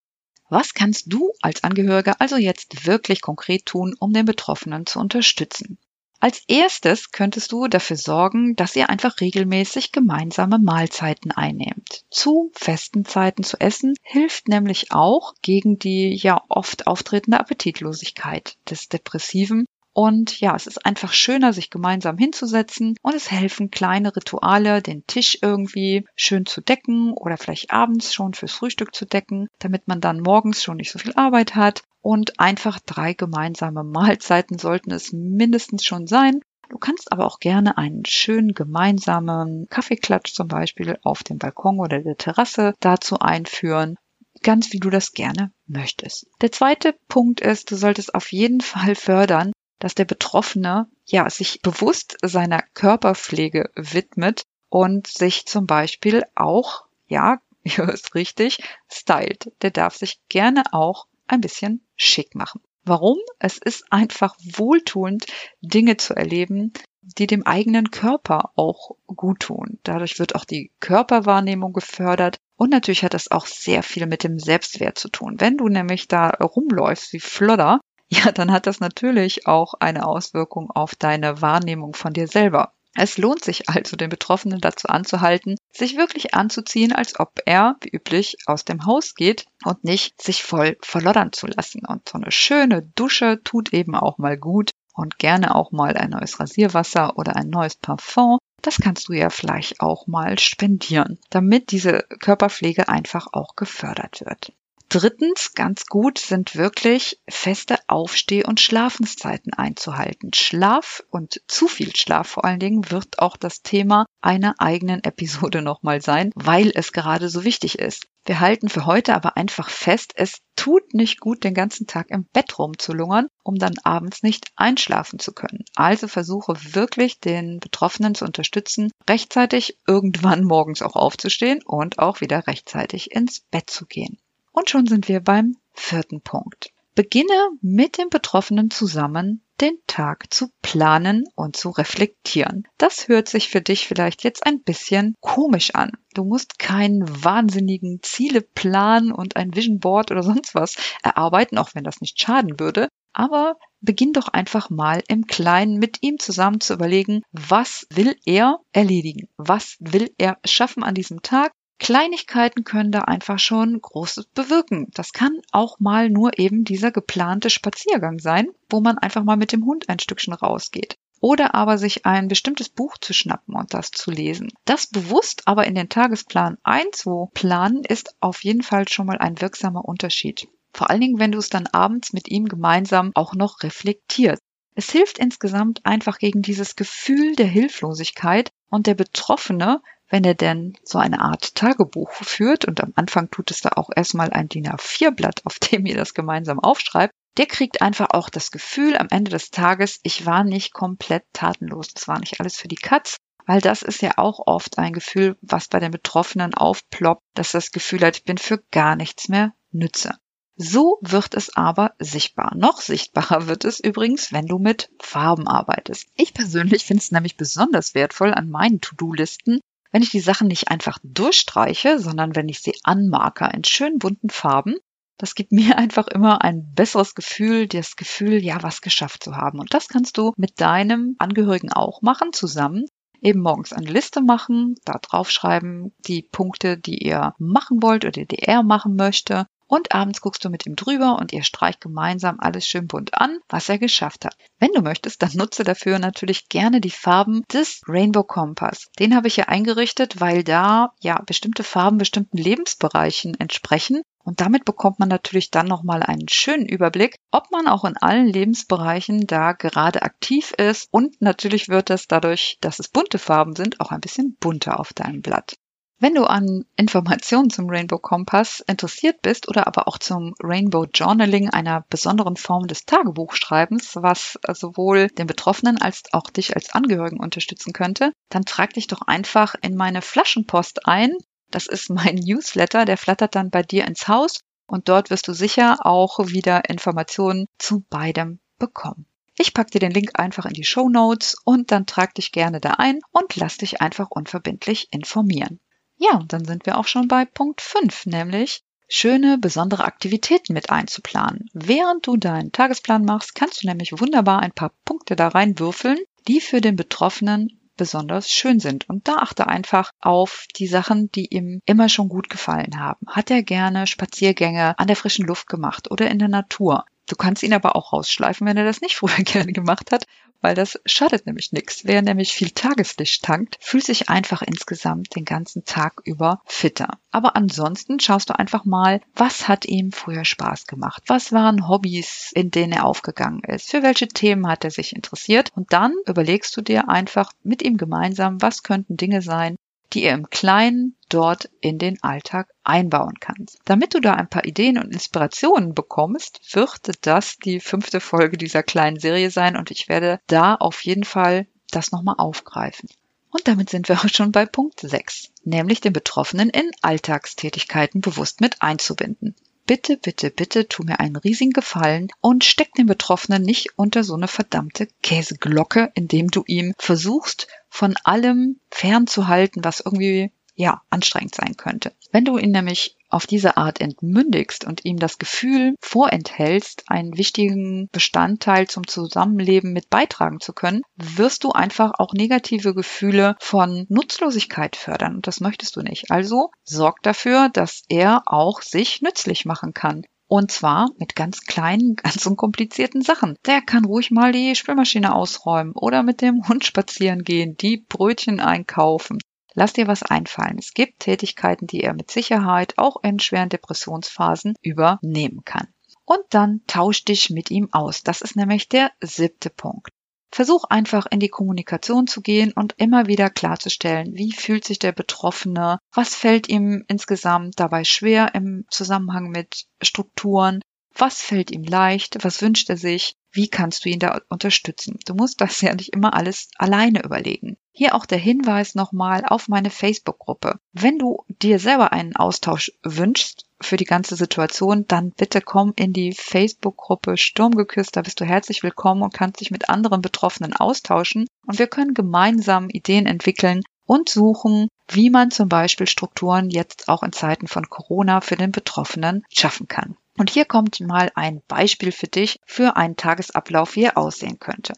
Was 0.49 0.73
kannst 0.73 1.11
du 1.11 1.33
als 1.41 1.63
Angehöriger 1.63 2.21
also 2.21 2.37
jetzt 2.37 2.85
wirklich 2.85 3.21
konkret 3.21 3.65
tun, 3.65 3.95
um 3.99 4.13
den 4.13 4.25
Betroffenen 4.25 4.85
zu 4.85 4.99
unterstützen? 4.99 5.77
Als 6.23 6.41
erstes 6.47 7.11
könntest 7.11 7.51
du 7.51 7.67
dafür 7.67 7.97
sorgen, 7.97 8.55
dass 8.55 8.77
ihr 8.77 8.89
einfach 8.89 9.19
regelmäßig 9.19 9.91
gemeinsame 9.91 10.57
Mahlzeiten 10.57 11.33
einnehmt. 11.33 12.05
Zu 12.09 12.49
festen 12.53 13.03
Zeiten 13.03 13.43
zu 13.43 13.59
essen 13.59 13.93
hilft 14.01 14.47
nämlich 14.47 14.93
auch 14.93 15.33
gegen 15.41 15.79
die 15.79 16.15
ja 16.15 16.41
oft 16.47 16.87
auftretende 16.87 17.41
Appetitlosigkeit 17.41 18.55
des 18.69 18.87
Depressiven 18.87 19.65
und 19.91 20.39
ja, 20.39 20.55
es 20.55 20.65
ist 20.65 20.85
einfach 20.85 21.11
schöner, 21.11 21.51
sich 21.51 21.69
gemeinsam 21.69 22.17
hinzusetzen 22.17 22.95
und 23.01 23.15
es 23.15 23.29
helfen 23.29 23.69
kleine 23.69 24.15
Rituale, 24.15 24.81
den 24.81 25.05
Tisch 25.05 25.39
irgendwie 25.41 26.05
schön 26.15 26.45
zu 26.45 26.61
decken 26.61 27.11
oder 27.11 27.35
vielleicht 27.35 27.71
abends 27.71 28.13
schon 28.13 28.33
fürs 28.33 28.53
Frühstück 28.53 28.95
zu 28.95 29.05
decken, 29.05 29.49
damit 29.59 29.89
man 29.89 29.99
dann 29.99 30.21
morgens 30.21 30.63
schon 30.63 30.77
nicht 30.77 30.91
so 30.91 30.99
viel 30.99 31.13
Arbeit 31.15 31.55
hat. 31.55 31.83
Und 32.03 32.39
einfach 32.39 32.79
drei 32.85 33.13
gemeinsame 33.13 33.83
Mahlzeiten 33.83 34.59
sollten 34.59 34.91
es 34.91 35.11
mindestens 35.11 35.83
schon 35.83 36.05
sein. 36.05 36.41
Du 36.69 36.77
kannst 36.77 37.11
aber 37.11 37.25
auch 37.25 37.39
gerne 37.39 37.77
einen 37.79 38.05
schönen 38.05 38.53
gemeinsamen 38.53 39.67
Kaffeeklatsch 39.69 40.33
zum 40.33 40.47
Beispiel 40.47 40.99
auf 41.01 41.23
dem 41.23 41.39
Balkon 41.39 41.79
oder 41.79 41.99
der 41.99 42.17
Terrasse 42.17 42.75
dazu 42.79 43.19
einführen 43.19 43.97
ganz 44.43 44.71
wie 44.73 44.79
du 44.79 44.89
das 44.89 45.13
gerne 45.13 45.51
möchtest. 45.65 46.27
Der 46.41 46.51
zweite 46.51 46.93
Punkt 47.07 47.41
ist, 47.41 47.71
du 47.71 47.75
solltest 47.75 48.13
auf 48.13 48.31
jeden 48.31 48.61
Fall 48.61 48.93
fördern, 48.93 49.51
dass 49.79 49.95
der 49.95 50.05
Betroffene 50.05 50.87
ja 51.05 51.29
sich 51.29 51.61
bewusst 51.61 52.17
seiner 52.21 52.61
Körperpflege 52.73 53.71
widmet 53.75 54.43
und 54.69 55.07
sich 55.07 55.45
zum 55.45 55.65
Beispiel 55.65 56.23
auch, 56.35 56.85
ja, 57.07 57.39
hört 57.65 58.13
richtig, 58.13 58.59
stylt. 58.91 59.51
Der 59.61 59.71
darf 59.71 59.95
sich 59.95 60.19
gerne 60.29 60.63
auch 60.71 61.07
ein 61.27 61.41
bisschen 61.41 61.85
schick 61.95 62.35
machen. 62.35 62.61
Warum? 62.85 63.17
Es 63.39 63.57
ist 63.57 63.85
einfach 63.91 64.35
wohltuend, 64.43 65.25
Dinge 65.61 65.97
zu 65.97 66.15
erleben, 66.15 66.73
die 67.01 67.27
dem 67.27 67.45
eigenen 67.45 67.91
Körper 67.91 68.51
auch 68.55 68.91
gut 69.07 69.41
tun. 69.41 69.79
Dadurch 69.83 70.19
wird 70.19 70.35
auch 70.35 70.45
die 70.45 70.71
Körperwahrnehmung 70.79 71.73
gefördert 71.73 72.37
und 72.55 72.71
natürlich 72.71 73.03
hat 73.03 73.13
das 73.13 73.31
auch 73.31 73.45
sehr 73.45 73.83
viel 73.83 74.05
mit 74.05 74.23
dem 74.23 74.39
Selbstwert 74.39 74.97
zu 74.97 75.09
tun. 75.09 75.35
Wenn 75.39 75.57
du 75.57 75.67
nämlich 75.67 76.07
da 76.07 76.29
rumläufst 76.29 77.13
wie 77.13 77.19
Flodder, 77.19 77.79
ja, 78.09 78.31
dann 78.31 78.51
hat 78.51 78.67
das 78.67 78.79
natürlich 78.79 79.47
auch 79.47 79.73
eine 79.75 80.05
Auswirkung 80.05 80.69
auf 80.69 80.95
deine 80.95 81.41
Wahrnehmung 81.41 81.93
von 81.93 82.13
dir 82.13 82.27
selber. 82.27 82.73
Es 82.95 83.17
lohnt 83.17 83.43
sich 83.43 83.69
also, 83.69 83.95
den 83.95 84.09
Betroffenen 84.09 84.61
dazu 84.61 84.87
anzuhalten, 84.87 85.55
sich 85.71 85.97
wirklich 85.97 86.35
anzuziehen, 86.35 86.93
als 86.93 87.19
ob 87.19 87.39
er, 87.45 87.75
wie 87.81 87.89
üblich, 87.89 88.37
aus 88.45 88.65
dem 88.65 88.85
Haus 88.85 89.15
geht 89.15 89.45
und 89.65 89.83
nicht 89.83 90.21
sich 90.21 90.43
voll 90.43 90.77
verloddern 90.81 91.33
zu 91.33 91.47
lassen. 91.47 91.85
Und 91.87 92.07
so 92.07 92.19
eine 92.19 92.31
schöne 92.31 92.83
Dusche 92.95 93.41
tut 93.43 93.73
eben 93.73 93.95
auch 93.95 94.19
mal 94.19 94.37
gut 94.37 94.71
und 94.93 95.17
gerne 95.17 95.55
auch 95.55 95.71
mal 95.71 95.97
ein 95.97 96.11
neues 96.11 96.39
Rasierwasser 96.39 97.17
oder 97.17 97.35
ein 97.35 97.49
neues 97.49 97.75
Parfum. 97.75 98.37
Das 98.61 98.77
kannst 98.77 99.09
du 99.09 99.13
ja 99.13 99.29
vielleicht 99.29 99.81
auch 99.81 100.07
mal 100.07 100.37
spendieren, 100.39 101.19
damit 101.31 101.71
diese 101.71 102.03
Körperpflege 102.19 102.87
einfach 102.87 103.27
auch 103.33 103.55
gefördert 103.55 104.21
wird. 104.21 104.53
Drittens, 104.95 105.53
ganz 105.55 105.87
gut, 105.87 106.19
sind 106.19 106.55
wirklich 106.55 107.19
feste 107.27 107.79
Aufsteh- 107.87 108.45
und 108.45 108.59
Schlafenszeiten 108.59 109.51
einzuhalten. 109.51 110.29
Schlaf 110.35 111.01
und 111.09 111.41
zu 111.47 111.67
viel 111.67 111.95
Schlaf 111.95 112.27
vor 112.27 112.45
allen 112.45 112.59
Dingen 112.59 112.91
wird 112.91 113.17
auch 113.17 113.35
das 113.35 113.63
Thema 113.63 114.05
einer 114.21 114.53
eigenen 114.59 115.03
Episode 115.03 115.61
nochmal 115.63 116.03
sein, 116.03 116.29
weil 116.35 116.71
es 116.75 116.91
gerade 116.91 117.29
so 117.29 117.43
wichtig 117.43 117.79
ist. 117.79 118.05
Wir 118.23 118.39
halten 118.39 118.69
für 118.69 118.85
heute 118.85 119.15
aber 119.15 119.35
einfach 119.35 119.71
fest, 119.71 120.13
es 120.15 120.41
tut 120.55 120.93
nicht 120.93 121.19
gut, 121.19 121.43
den 121.43 121.55
ganzen 121.55 121.87
Tag 121.87 122.11
im 122.11 122.27
Bett 122.31 122.59
rumzulungern, 122.59 123.29
um 123.41 123.55
dann 123.55 123.73
abends 123.83 124.21
nicht 124.21 124.51
einschlafen 124.55 125.17
zu 125.17 125.33
können. 125.33 125.65
Also 125.75 126.07
versuche 126.07 126.53
wirklich 126.75 127.19
den 127.19 127.59
Betroffenen 127.59 128.13
zu 128.13 128.25
unterstützen, 128.25 128.91
rechtzeitig 129.09 129.75
irgendwann 129.87 130.43
morgens 130.43 130.83
auch 130.83 130.95
aufzustehen 130.95 131.63
und 131.65 131.97
auch 131.97 132.21
wieder 132.21 132.45
rechtzeitig 132.45 133.09
ins 133.09 133.39
Bett 133.49 133.71
zu 133.71 133.87
gehen. 133.87 134.19
Und 134.53 134.69
schon 134.69 134.87
sind 134.87 135.09
wir 135.09 135.19
beim 135.19 135.57
vierten 135.73 136.21
Punkt. 136.21 136.71
Beginne 136.95 137.49
mit 137.61 137.97
dem 137.97 138.09
Betroffenen 138.09 138.69
zusammen 138.69 139.43
den 139.61 139.79
Tag 139.87 140.31
zu 140.31 140.49
planen 140.61 141.23
und 141.35 141.55
zu 141.55 141.71
reflektieren. 141.71 142.67
Das 142.77 143.07
hört 143.07 143.27
sich 143.27 143.49
für 143.49 143.61
dich 143.61 143.87
vielleicht 143.87 144.23
jetzt 144.23 144.45
ein 144.45 144.61
bisschen 144.61 145.15
komisch 145.19 145.73
an. 145.73 145.93
Du 146.13 146.23
musst 146.23 146.59
keinen 146.59 147.03
wahnsinnigen 147.23 147.99
Zieleplan 148.03 149.11
und 149.11 149.37
ein 149.37 149.55
Vision 149.55 149.79
Board 149.79 150.11
oder 150.11 150.21
sonst 150.21 150.53
was 150.53 150.75
erarbeiten, 151.01 151.57
auch 151.57 151.71
wenn 151.73 151.83
das 151.83 151.99
nicht 151.99 152.21
schaden 152.21 152.59
würde. 152.59 152.89
Aber 153.11 153.55
beginn 153.81 154.13
doch 154.13 154.27
einfach 154.27 154.69
mal 154.69 155.01
im 155.07 155.25
Kleinen 155.25 155.79
mit 155.79 155.97
ihm 156.01 156.19
zusammen 156.19 156.59
zu 156.59 156.73
überlegen, 156.73 157.21
was 157.31 157.87
will 157.89 158.15
er 158.25 158.59
erledigen? 158.71 159.29
Was 159.37 159.77
will 159.79 160.13
er 160.17 160.37
schaffen 160.45 160.83
an 160.83 160.95
diesem 160.95 161.21
Tag? 161.23 161.53
Kleinigkeiten 161.79 162.63
können 162.63 162.91
da 162.91 163.01
einfach 163.01 163.39
schon 163.39 163.81
Großes 163.81 164.27
bewirken. 164.27 164.87
Das 164.93 165.11
kann 165.11 165.39
auch 165.51 165.79
mal 165.79 166.09
nur 166.09 166.39
eben 166.39 166.63
dieser 166.63 166.91
geplante 166.91 167.49
Spaziergang 167.49 168.19
sein, 168.19 168.47
wo 168.69 168.79
man 168.79 168.97
einfach 168.97 169.23
mal 169.23 169.37
mit 169.37 169.51
dem 169.51 169.65
Hund 169.65 169.89
ein 169.89 169.99
Stückchen 169.99 170.33
rausgeht. 170.33 170.97
Oder 171.19 171.55
aber 171.55 171.77
sich 171.77 172.05
ein 172.05 172.27
bestimmtes 172.27 172.69
Buch 172.69 172.97
zu 172.97 173.13
schnappen 173.13 173.55
und 173.55 173.73
das 173.73 173.91
zu 173.91 174.11
lesen. 174.11 174.49
Das 174.65 174.87
bewusst 174.87 175.43
aber 175.45 175.65
in 175.65 175.75
den 175.75 175.89
Tagesplan 175.89 176.57
einzuplanen, 176.63 177.83
ist 177.83 178.15
auf 178.19 178.43
jeden 178.43 178.61
Fall 178.61 178.87
schon 178.89 179.05
mal 179.05 179.17
ein 179.17 179.39
wirksamer 179.39 179.85
Unterschied. 179.85 180.47
Vor 180.73 180.89
allen 180.89 181.01
Dingen, 181.01 181.19
wenn 181.19 181.31
du 181.31 181.37
es 181.39 181.49
dann 181.49 181.67
abends 181.67 182.13
mit 182.13 182.29
ihm 182.29 182.45
gemeinsam 182.45 183.11
auch 183.13 183.35
noch 183.35 183.63
reflektierst. 183.63 184.41
Es 184.75 184.89
hilft 184.89 185.19
insgesamt 185.19 185.85
einfach 185.85 186.17
gegen 186.17 186.41
dieses 186.41 186.75
Gefühl 186.75 187.35
der 187.35 187.45
Hilflosigkeit 187.45 188.51
und 188.69 188.87
der 188.87 188.95
Betroffene 188.95 189.81
wenn 190.13 190.25
er 190.25 190.35
denn 190.35 190.77
so 190.83 190.99
eine 190.99 191.21
Art 191.21 191.55
Tagebuch 191.55 192.11
führt 192.11 192.65
und 192.65 192.83
am 192.83 192.93
Anfang 192.93 193.31
tut 193.31 193.49
es 193.49 193.61
da 193.61 193.71
auch 193.77 193.89
erstmal 193.95 194.29
ein 194.29 194.47
DIN 194.47 194.67
A4-Blatt, 194.67 195.41
auf 195.43 195.57
dem 195.57 195.87
ihr 195.87 195.95
das 195.95 196.13
gemeinsam 196.13 196.59
aufschreibt, 196.59 197.11
der 197.37 197.47
kriegt 197.47 197.81
einfach 197.81 198.11
auch 198.11 198.29
das 198.29 198.51
Gefühl 198.51 198.95
am 198.95 199.07
Ende 199.09 199.31
des 199.31 199.49
Tages, 199.49 199.99
ich 200.03 200.27
war 200.27 200.43
nicht 200.43 200.71
komplett 200.71 201.23
tatenlos, 201.33 201.95
das 201.95 202.07
war 202.07 202.19
nicht 202.19 202.39
alles 202.39 202.57
für 202.57 202.67
die 202.67 202.75
Katz, 202.75 203.17
weil 203.47 203.59
das 203.59 203.81
ist 203.81 204.03
ja 204.03 204.11
auch 204.17 204.39
oft 204.45 204.77
ein 204.77 204.93
Gefühl, 204.93 205.35
was 205.41 205.67
bei 205.67 205.79
den 205.79 205.89
Betroffenen 205.89 206.53
aufploppt, 206.53 207.23
dass 207.33 207.51
das 207.51 207.71
Gefühl 207.71 208.05
hat, 208.05 208.17
ich 208.17 208.23
bin 208.23 208.37
für 208.37 208.59
gar 208.69 208.95
nichts 208.95 209.29
mehr 209.29 209.53
nütze. 209.71 210.11
So 210.55 210.99
wird 211.01 211.33
es 211.33 211.55
aber 211.55 211.95
sichtbar. 211.97 212.53
Noch 212.55 212.81
sichtbarer 212.81 213.47
wird 213.47 213.65
es 213.65 213.79
übrigens, 213.79 214.31
wenn 214.31 214.45
du 214.45 214.59
mit 214.59 214.91
Farben 215.01 215.47
arbeitest. 215.47 216.09
Ich 216.13 216.35
persönlich 216.35 216.85
finde 216.85 217.01
es 217.01 217.11
nämlich 217.11 217.35
besonders 217.35 217.95
wertvoll 217.95 218.31
an 218.31 218.51
meinen 218.51 218.79
To-Do-Listen, 218.79 219.59
wenn 219.93 220.01
ich 220.01 220.09
die 220.09 220.19
Sachen 220.19 220.47
nicht 220.47 220.69
einfach 220.69 220.97
durchstreiche, 221.03 221.99
sondern 221.99 222.35
wenn 222.35 222.49
ich 222.49 222.59
sie 222.59 222.73
anmarke 222.83 223.49
in 223.53 223.63
schön 223.63 223.99
bunten 223.99 224.29
Farben, 224.29 224.75
das 225.17 225.35
gibt 225.35 225.51
mir 225.51 225.77
einfach 225.77 226.07
immer 226.07 226.43
ein 226.43 226.73
besseres 226.73 227.15
Gefühl, 227.15 227.67
das 227.67 227.95
Gefühl, 227.95 228.43
ja, 228.43 228.61
was 228.61 228.81
geschafft 228.81 229.23
zu 229.23 229.37
haben. 229.37 229.59
Und 229.59 229.73
das 229.73 229.87
kannst 229.87 230.17
du 230.17 230.33
mit 230.35 230.59
deinem 230.59 231.15
Angehörigen 231.19 231.71
auch 231.71 232.01
machen, 232.01 232.33
zusammen. 232.33 232.85
Eben 233.21 233.39
morgens 233.39 233.71
eine 233.71 233.89
Liste 233.89 234.21
machen, 234.21 234.75
da 234.83 234.97
draufschreiben 235.01 235.93
die 235.99 236.27
Punkte, 236.29 236.77
die 236.77 236.97
ihr 236.97 237.33
machen 237.37 237.81
wollt 237.81 238.03
oder 238.03 238.25
die 238.25 238.39
er 238.39 238.63
machen 238.63 238.97
möchte. 238.97 239.45
Und 239.73 239.91
abends 239.91 240.21
guckst 240.21 240.45
du 240.45 240.51
mit 240.51 240.67
ihm 240.67 240.75
drüber 240.75 241.17
und 241.17 241.33
ihr 241.33 241.41
streicht 241.41 241.81
gemeinsam 241.81 242.39
alles 242.39 242.67
schön 242.67 242.85
bunt 242.85 243.19
an, 243.19 243.39
was 243.49 243.69
er 243.69 243.79
geschafft 243.79 244.23
hat. 244.23 244.35
Wenn 244.59 244.71
du 244.71 244.83
möchtest, 244.83 245.23
dann 245.23 245.31
nutze 245.33 245.63
dafür 245.63 245.97
natürlich 245.97 246.47
gerne 246.47 246.79
die 246.79 246.91
Farben 246.91 247.41
des 247.51 247.81
Rainbow 247.87 248.23
Kompass. 248.23 248.91
Den 248.99 249.15
habe 249.15 249.27
ich 249.27 249.37
ja 249.37 249.45
eingerichtet, 249.45 250.21
weil 250.21 250.43
da 250.43 250.91
ja 251.01 251.19
bestimmte 251.25 251.63
Farben 251.63 251.97
bestimmten 251.97 252.37
Lebensbereichen 252.37 253.33
entsprechen. 253.39 254.03
Und 254.23 254.41
damit 254.41 254.63
bekommt 254.63 254.99
man 254.99 255.09
natürlich 255.09 255.49
dann 255.49 255.65
nochmal 255.65 256.03
einen 256.03 256.29
schönen 256.29 256.67
Überblick, 256.67 257.15
ob 257.31 257.49
man 257.49 257.67
auch 257.67 257.83
in 257.83 257.97
allen 257.97 258.27
Lebensbereichen 258.27 259.25
da 259.25 259.53
gerade 259.53 260.03
aktiv 260.03 260.51
ist. 260.51 260.87
Und 260.91 261.19
natürlich 261.19 261.67
wird 261.67 261.89
das 261.89 262.05
dadurch, 262.05 262.59
dass 262.61 262.77
es 262.77 262.89
bunte 262.89 263.17
Farben 263.17 263.55
sind, 263.55 263.79
auch 263.79 263.89
ein 263.89 264.01
bisschen 264.01 264.37
bunter 264.39 264.79
auf 264.79 264.93
deinem 264.93 265.23
Blatt. 265.23 265.55
Wenn 266.03 266.15
du 266.15 266.25
an 266.25 266.65
Informationen 266.75 267.49
zum 267.49 267.69
Rainbow 267.69 267.97
Kompass 267.97 268.59
interessiert 268.67 269.21
bist 269.21 269.47
oder 269.47 269.67
aber 269.67 269.87
auch 269.87 269.97
zum 269.97 270.35
Rainbow 270.43 270.83
Journaling, 270.93 271.49
einer 271.49 271.85
besonderen 271.89 272.35
Form 272.35 272.67
des 272.67 272.85
Tagebuchschreibens, 272.85 273.95
was 273.95 274.37
sowohl 274.51 275.07
den 275.07 275.27
Betroffenen 275.27 275.81
als 275.81 276.03
auch 276.11 276.29
dich 276.29 276.57
als 276.57 276.73
Angehörigen 276.73 277.21
unterstützen 277.21 277.71
könnte, 277.71 278.11
dann 278.27 278.43
trag 278.43 278.73
dich 278.73 278.87
doch 278.87 279.03
einfach 279.03 279.55
in 279.61 279.77
meine 279.77 280.01
Flaschenpost 280.01 280.89
ein. 280.89 281.15
Das 281.51 281.67
ist 281.67 281.89
mein 281.89 282.15
Newsletter, 282.25 282.83
der 282.83 282.97
flattert 282.97 283.35
dann 283.35 283.49
bei 283.49 283.63
dir 283.63 283.85
ins 283.87 284.09
Haus 284.09 284.41
und 284.67 284.89
dort 284.89 285.09
wirst 285.09 285.29
du 285.29 285.33
sicher 285.33 285.85
auch 285.85 286.19
wieder 286.19 286.69
Informationen 286.69 287.45
zu 287.59 287.85
beidem 287.89 288.39
bekommen. 288.59 289.05
Ich 289.37 289.53
packe 289.53 289.71
dir 289.71 289.79
den 289.79 289.93
Link 289.93 290.19
einfach 290.19 290.45
in 290.45 290.53
die 290.53 290.65
Show 290.65 290.89
Notes 290.89 291.37
und 291.45 291.71
dann 291.71 291.85
trag 291.85 292.13
dich 292.13 292.33
gerne 292.33 292.59
da 292.59 292.71
ein 292.71 292.99
und 293.11 293.37
lass 293.37 293.55
dich 293.55 293.79
einfach 293.79 294.11
unverbindlich 294.11 294.89
informieren. 294.91 295.61
Ja, 296.03 296.17
und 296.17 296.33
dann 296.33 296.43
sind 296.43 296.65
wir 296.65 296.77
auch 296.77 296.87
schon 296.87 297.07
bei 297.07 297.23
Punkt 297.23 297.61
5, 297.61 298.07
nämlich 298.07 298.61
schöne, 298.89 299.37
besondere 299.37 299.85
Aktivitäten 299.85 300.51
mit 300.51 300.69
einzuplanen. 300.69 301.49
Während 301.53 302.05
du 302.05 302.17
deinen 302.17 302.51
Tagesplan 302.51 303.05
machst, 303.05 303.35
kannst 303.35 303.63
du 303.63 303.67
nämlich 303.67 303.97
wunderbar 303.97 304.41
ein 304.41 304.51
paar 304.51 304.73
Punkte 304.83 305.15
da 305.15 305.29
reinwürfeln, 305.29 305.97
die 306.27 306.41
für 306.41 306.59
den 306.59 306.75
Betroffenen 306.75 307.57
besonders 307.77 308.29
schön 308.29 308.59
sind. 308.59 308.89
Und 308.89 309.07
da 309.07 309.15
achte 309.15 309.47
einfach 309.47 309.91
auf 310.01 310.45
die 310.57 310.67
Sachen, 310.67 311.09
die 311.13 311.33
ihm 311.33 311.61
immer 311.65 311.87
schon 311.87 312.09
gut 312.09 312.29
gefallen 312.29 312.77
haben. 312.77 313.07
Hat 313.07 313.31
er 313.31 313.41
gerne 313.41 313.87
Spaziergänge 313.87 314.77
an 314.77 314.87
der 314.87 314.97
frischen 314.97 315.25
Luft 315.25 315.47
gemacht 315.47 315.89
oder 315.89 316.11
in 316.11 316.19
der 316.19 316.27
Natur? 316.27 316.83
Du 317.07 317.15
kannst 317.15 317.43
ihn 317.43 317.53
aber 317.53 317.77
auch 317.77 317.93
rausschleifen, 317.93 318.45
wenn 318.45 318.57
er 318.57 318.65
das 318.65 318.81
nicht 318.81 318.95
früher 318.97 319.23
gerne 319.23 319.53
gemacht 319.53 319.93
hat, 319.93 320.05
weil 320.43 320.53
das 320.53 320.79
schadet 320.85 321.25
nämlich 321.25 321.51
nichts. 321.53 321.85
Wer 321.85 322.01
nämlich 322.01 322.33
viel 322.33 322.51
Tageslicht 322.51 323.23
tankt, 323.23 323.57
fühlt 323.61 323.85
sich 323.85 324.09
einfach 324.09 324.41
insgesamt 324.41 325.15
den 325.15 325.25
ganzen 325.25 325.63
Tag 325.65 326.01
über 326.03 326.41
fitter. 326.45 326.99
Aber 327.11 327.35
ansonsten 327.35 327.99
schaust 327.99 328.29
du 328.29 328.37
einfach 328.37 328.65
mal, 328.65 329.01
was 329.15 329.47
hat 329.47 329.65
ihm 329.65 329.91
früher 329.91 330.25
Spaß 330.25 330.67
gemacht? 330.67 331.03
Was 331.07 331.31
waren 331.31 331.67
Hobbys, 331.67 332.31
in 332.35 332.51
denen 332.51 332.73
er 332.73 332.85
aufgegangen 332.85 333.41
ist? 333.43 333.71
Für 333.71 333.83
welche 333.83 334.07
Themen 334.07 334.47
hat 334.47 334.63
er 334.65 334.71
sich 334.71 334.95
interessiert? 334.95 335.51
Und 335.55 335.71
dann 335.71 335.93
überlegst 336.05 336.55
du 336.57 336.61
dir 336.61 336.89
einfach 336.89 337.31
mit 337.43 337.61
ihm 337.61 337.77
gemeinsam, 337.77 338.41
was 338.41 338.63
könnten 338.63 338.97
Dinge 338.97 339.21
sein, 339.21 339.55
die 339.93 340.03
ihr 340.03 340.11
im 340.11 340.29
Kleinen 340.29 340.95
dort 341.09 341.49
in 341.61 341.77
den 341.77 342.01
Alltag 342.01 342.49
einbauen 342.63 343.19
kannst. 343.19 343.59
Damit 343.65 343.93
du 343.93 343.99
da 343.99 344.15
ein 344.15 344.29
paar 344.29 344.45
Ideen 344.45 344.77
und 344.77 344.91
Inspirationen 344.91 345.73
bekommst, 345.75 346.41
wird 346.53 347.05
das 347.05 347.37
die 347.37 347.59
fünfte 347.59 347.99
Folge 347.99 348.37
dieser 348.37 348.63
kleinen 348.63 348.99
Serie 348.99 349.29
sein 349.29 349.55
und 349.55 349.71
ich 349.71 349.87
werde 349.89 350.19
da 350.27 350.55
auf 350.55 350.83
jeden 350.83 351.03
Fall 351.03 351.47
das 351.71 351.91
nochmal 351.91 352.15
aufgreifen. 352.17 352.89
Und 353.29 353.47
damit 353.47 353.69
sind 353.69 353.89
wir 353.89 353.97
auch 353.99 354.09
schon 354.09 354.31
bei 354.31 354.45
Punkt 354.45 354.79
6, 354.79 355.31
nämlich 355.43 355.81
den 355.81 355.93
Betroffenen 355.93 356.49
in 356.49 356.69
Alltagstätigkeiten 356.81 358.01
bewusst 358.01 358.41
mit 358.41 358.61
einzubinden. 358.61 359.35
bitte, 359.65 359.97
bitte, 359.97 360.29
bitte 360.29 360.67
tu 360.67 360.83
mir 360.83 360.99
einen 360.99 361.15
riesigen 361.15 361.51
Gefallen 361.51 362.09
und 362.21 362.43
steck 362.43 362.73
den 362.73 362.85
Betroffenen 362.85 363.41
nicht 363.41 363.69
unter 363.77 364.03
so 364.03 364.13
eine 364.13 364.27
verdammte 364.27 364.87
Käseglocke, 365.01 365.91
indem 365.95 366.29
du 366.29 366.43
ihm 366.45 366.73
versuchst, 366.77 367.47
von 367.73 367.95
allem 368.03 368.59
fernzuhalten, 368.69 369.63
was 369.63 369.79
irgendwie 369.79 370.31
ja, 370.55 370.83
anstrengend 370.91 371.33
sein 371.33 371.57
könnte. 371.57 371.91
Wenn 372.11 372.23
du 372.25 372.37
ihn 372.37 372.51
nämlich 372.51 372.95
auf 373.09 373.25
diese 373.25 373.57
Art 373.57 373.81
entmündigst 373.81 374.63
und 374.63 374.85
ihm 374.85 374.97
das 374.97 375.17
Gefühl 375.17 375.73
vorenthältst, 375.81 376.83
einen 376.87 377.17
wichtigen 377.17 377.89
Bestandteil 377.91 378.67
zum 378.67 378.85
Zusammenleben 378.85 379.73
mit 379.73 379.89
beitragen 379.89 380.39
zu 380.39 380.53
können, 380.53 380.83
wirst 380.95 381.43
du 381.43 381.51
einfach 381.51 381.93
auch 381.97 382.13
negative 382.13 382.75
Gefühle 382.75 383.35
von 383.39 383.87
Nutzlosigkeit 383.89 384.75
fördern 384.75 385.15
und 385.15 385.25
das 385.25 385.39
möchtest 385.39 385.75
du 385.75 385.81
nicht. 385.81 386.11
Also 386.11 386.51
sorg 386.63 387.01
dafür, 387.01 387.49
dass 387.49 387.83
er 387.89 388.21
auch 388.27 388.61
sich 388.61 389.01
nützlich 389.01 389.45
machen 389.45 389.73
kann. 389.73 390.03
Und 390.33 390.49
zwar 390.49 390.89
mit 390.97 391.15
ganz 391.15 391.41
kleinen, 391.41 391.95
ganz 392.03 392.25
unkomplizierten 392.25 393.03
Sachen. 393.03 393.37
Der 393.45 393.61
kann 393.61 393.85
ruhig 393.85 394.09
mal 394.09 394.31
die 394.31 394.55
Spülmaschine 394.55 395.13
ausräumen 395.13 395.73
oder 395.75 396.01
mit 396.01 396.21
dem 396.21 396.41
Hund 396.47 396.65
spazieren 396.65 397.23
gehen, 397.23 397.55
die 397.55 397.77
Brötchen 397.77 398.39
einkaufen. 398.39 399.19
Lass 399.53 399.73
dir 399.73 399.85
was 399.85 400.01
einfallen. 400.01 400.57
Es 400.57 400.73
gibt 400.73 401.01
Tätigkeiten, 401.01 401.67
die 401.67 401.81
er 401.81 401.93
mit 401.93 402.09
Sicherheit 402.09 402.79
auch 402.79 403.03
in 403.03 403.19
schweren 403.19 403.49
Depressionsphasen 403.49 404.55
übernehmen 404.63 405.43
kann. 405.45 405.67
Und 406.03 406.23
dann 406.31 406.61
tausch 406.65 407.05
dich 407.05 407.29
mit 407.29 407.51
ihm 407.51 407.69
aus. 407.71 408.01
Das 408.01 408.21
ist 408.21 408.35
nämlich 408.35 408.67
der 408.67 408.89
siebte 409.01 409.51
Punkt. 409.51 409.91
Versuch 410.33 410.63
einfach 410.63 411.05
in 411.11 411.19
die 411.19 411.29
Kommunikation 411.29 412.07
zu 412.07 412.21
gehen 412.21 412.53
und 412.53 412.73
immer 412.77 413.05
wieder 413.05 413.29
klarzustellen, 413.29 414.15
wie 414.15 414.31
fühlt 414.31 414.65
sich 414.65 414.79
der 414.79 414.91
Betroffene, 414.91 415.77
was 415.91 416.15
fällt 416.15 416.49
ihm 416.49 416.83
insgesamt 416.87 417.59
dabei 417.59 417.83
schwer 417.83 418.33
im 418.33 418.65
Zusammenhang 418.71 419.29
mit 419.29 419.65
Strukturen, 419.83 420.61
was 420.95 421.21
fällt 421.21 421.51
ihm 421.51 421.63
leicht, 421.63 422.17
was 422.23 422.41
wünscht 422.41 422.67
er 422.71 422.77
sich, 422.77 423.13
wie 423.31 423.47
kannst 423.47 423.85
du 423.85 423.89
ihn 423.89 423.99
da 423.99 424.21
unterstützen. 424.27 424.97
Du 425.05 425.13
musst 425.13 425.39
das 425.39 425.61
ja 425.61 425.75
nicht 425.75 425.93
immer 425.93 426.15
alles 426.15 426.49
alleine 426.57 427.03
überlegen. 427.03 427.57
Hier 427.75 427.95
auch 427.95 428.05
der 428.05 428.19
Hinweis 428.19 428.75
nochmal 428.75 429.25
auf 429.25 429.47
meine 429.47 429.71
Facebook-Gruppe. 429.71 430.59
Wenn 430.73 430.99
du 430.99 431.23
dir 431.27 431.57
selber 431.57 431.91
einen 431.91 432.15
Austausch 432.15 432.71
wünschst 432.83 433.45
für 433.59 433.77
die 433.77 433.85
ganze 433.85 434.15
Situation, 434.15 434.85
dann 434.87 435.09
bitte 435.09 435.41
komm 435.41 435.73
in 435.75 435.91
die 435.91 436.13
Facebook-Gruppe 436.13 437.17
Sturmgeküsst. 437.17 437.97
Da 437.97 438.03
bist 438.03 438.21
du 438.21 438.25
herzlich 438.25 438.61
willkommen 438.61 439.01
und 439.01 439.15
kannst 439.15 439.41
dich 439.41 439.49
mit 439.49 439.69
anderen 439.69 440.03
Betroffenen 440.03 440.53
austauschen. 440.53 441.25
Und 441.47 441.57
wir 441.57 441.65
können 441.65 441.95
gemeinsam 441.95 442.69
Ideen 442.69 443.07
entwickeln 443.07 443.63
und 443.87 444.07
suchen, 444.07 444.67
wie 444.87 445.09
man 445.09 445.31
zum 445.31 445.49
Beispiel 445.49 445.87
Strukturen 445.87 446.51
jetzt 446.51 446.87
auch 446.89 447.01
in 447.01 447.11
Zeiten 447.11 447.47
von 447.47 447.69
Corona 447.69 448.21
für 448.21 448.35
den 448.35 448.51
Betroffenen 448.51 449.25
schaffen 449.31 449.67
kann. 449.67 449.97
Und 450.19 450.29
hier 450.29 450.45
kommt 450.45 450.79
mal 450.79 451.11
ein 451.15 451.41
Beispiel 451.47 451.91
für 451.91 452.07
dich 452.07 452.39
für 452.45 452.75
einen 452.77 452.97
Tagesablauf, 452.97 453.75
wie 453.75 453.85
er 453.85 453.97
aussehen 453.97 454.37
könnte. 454.37 454.73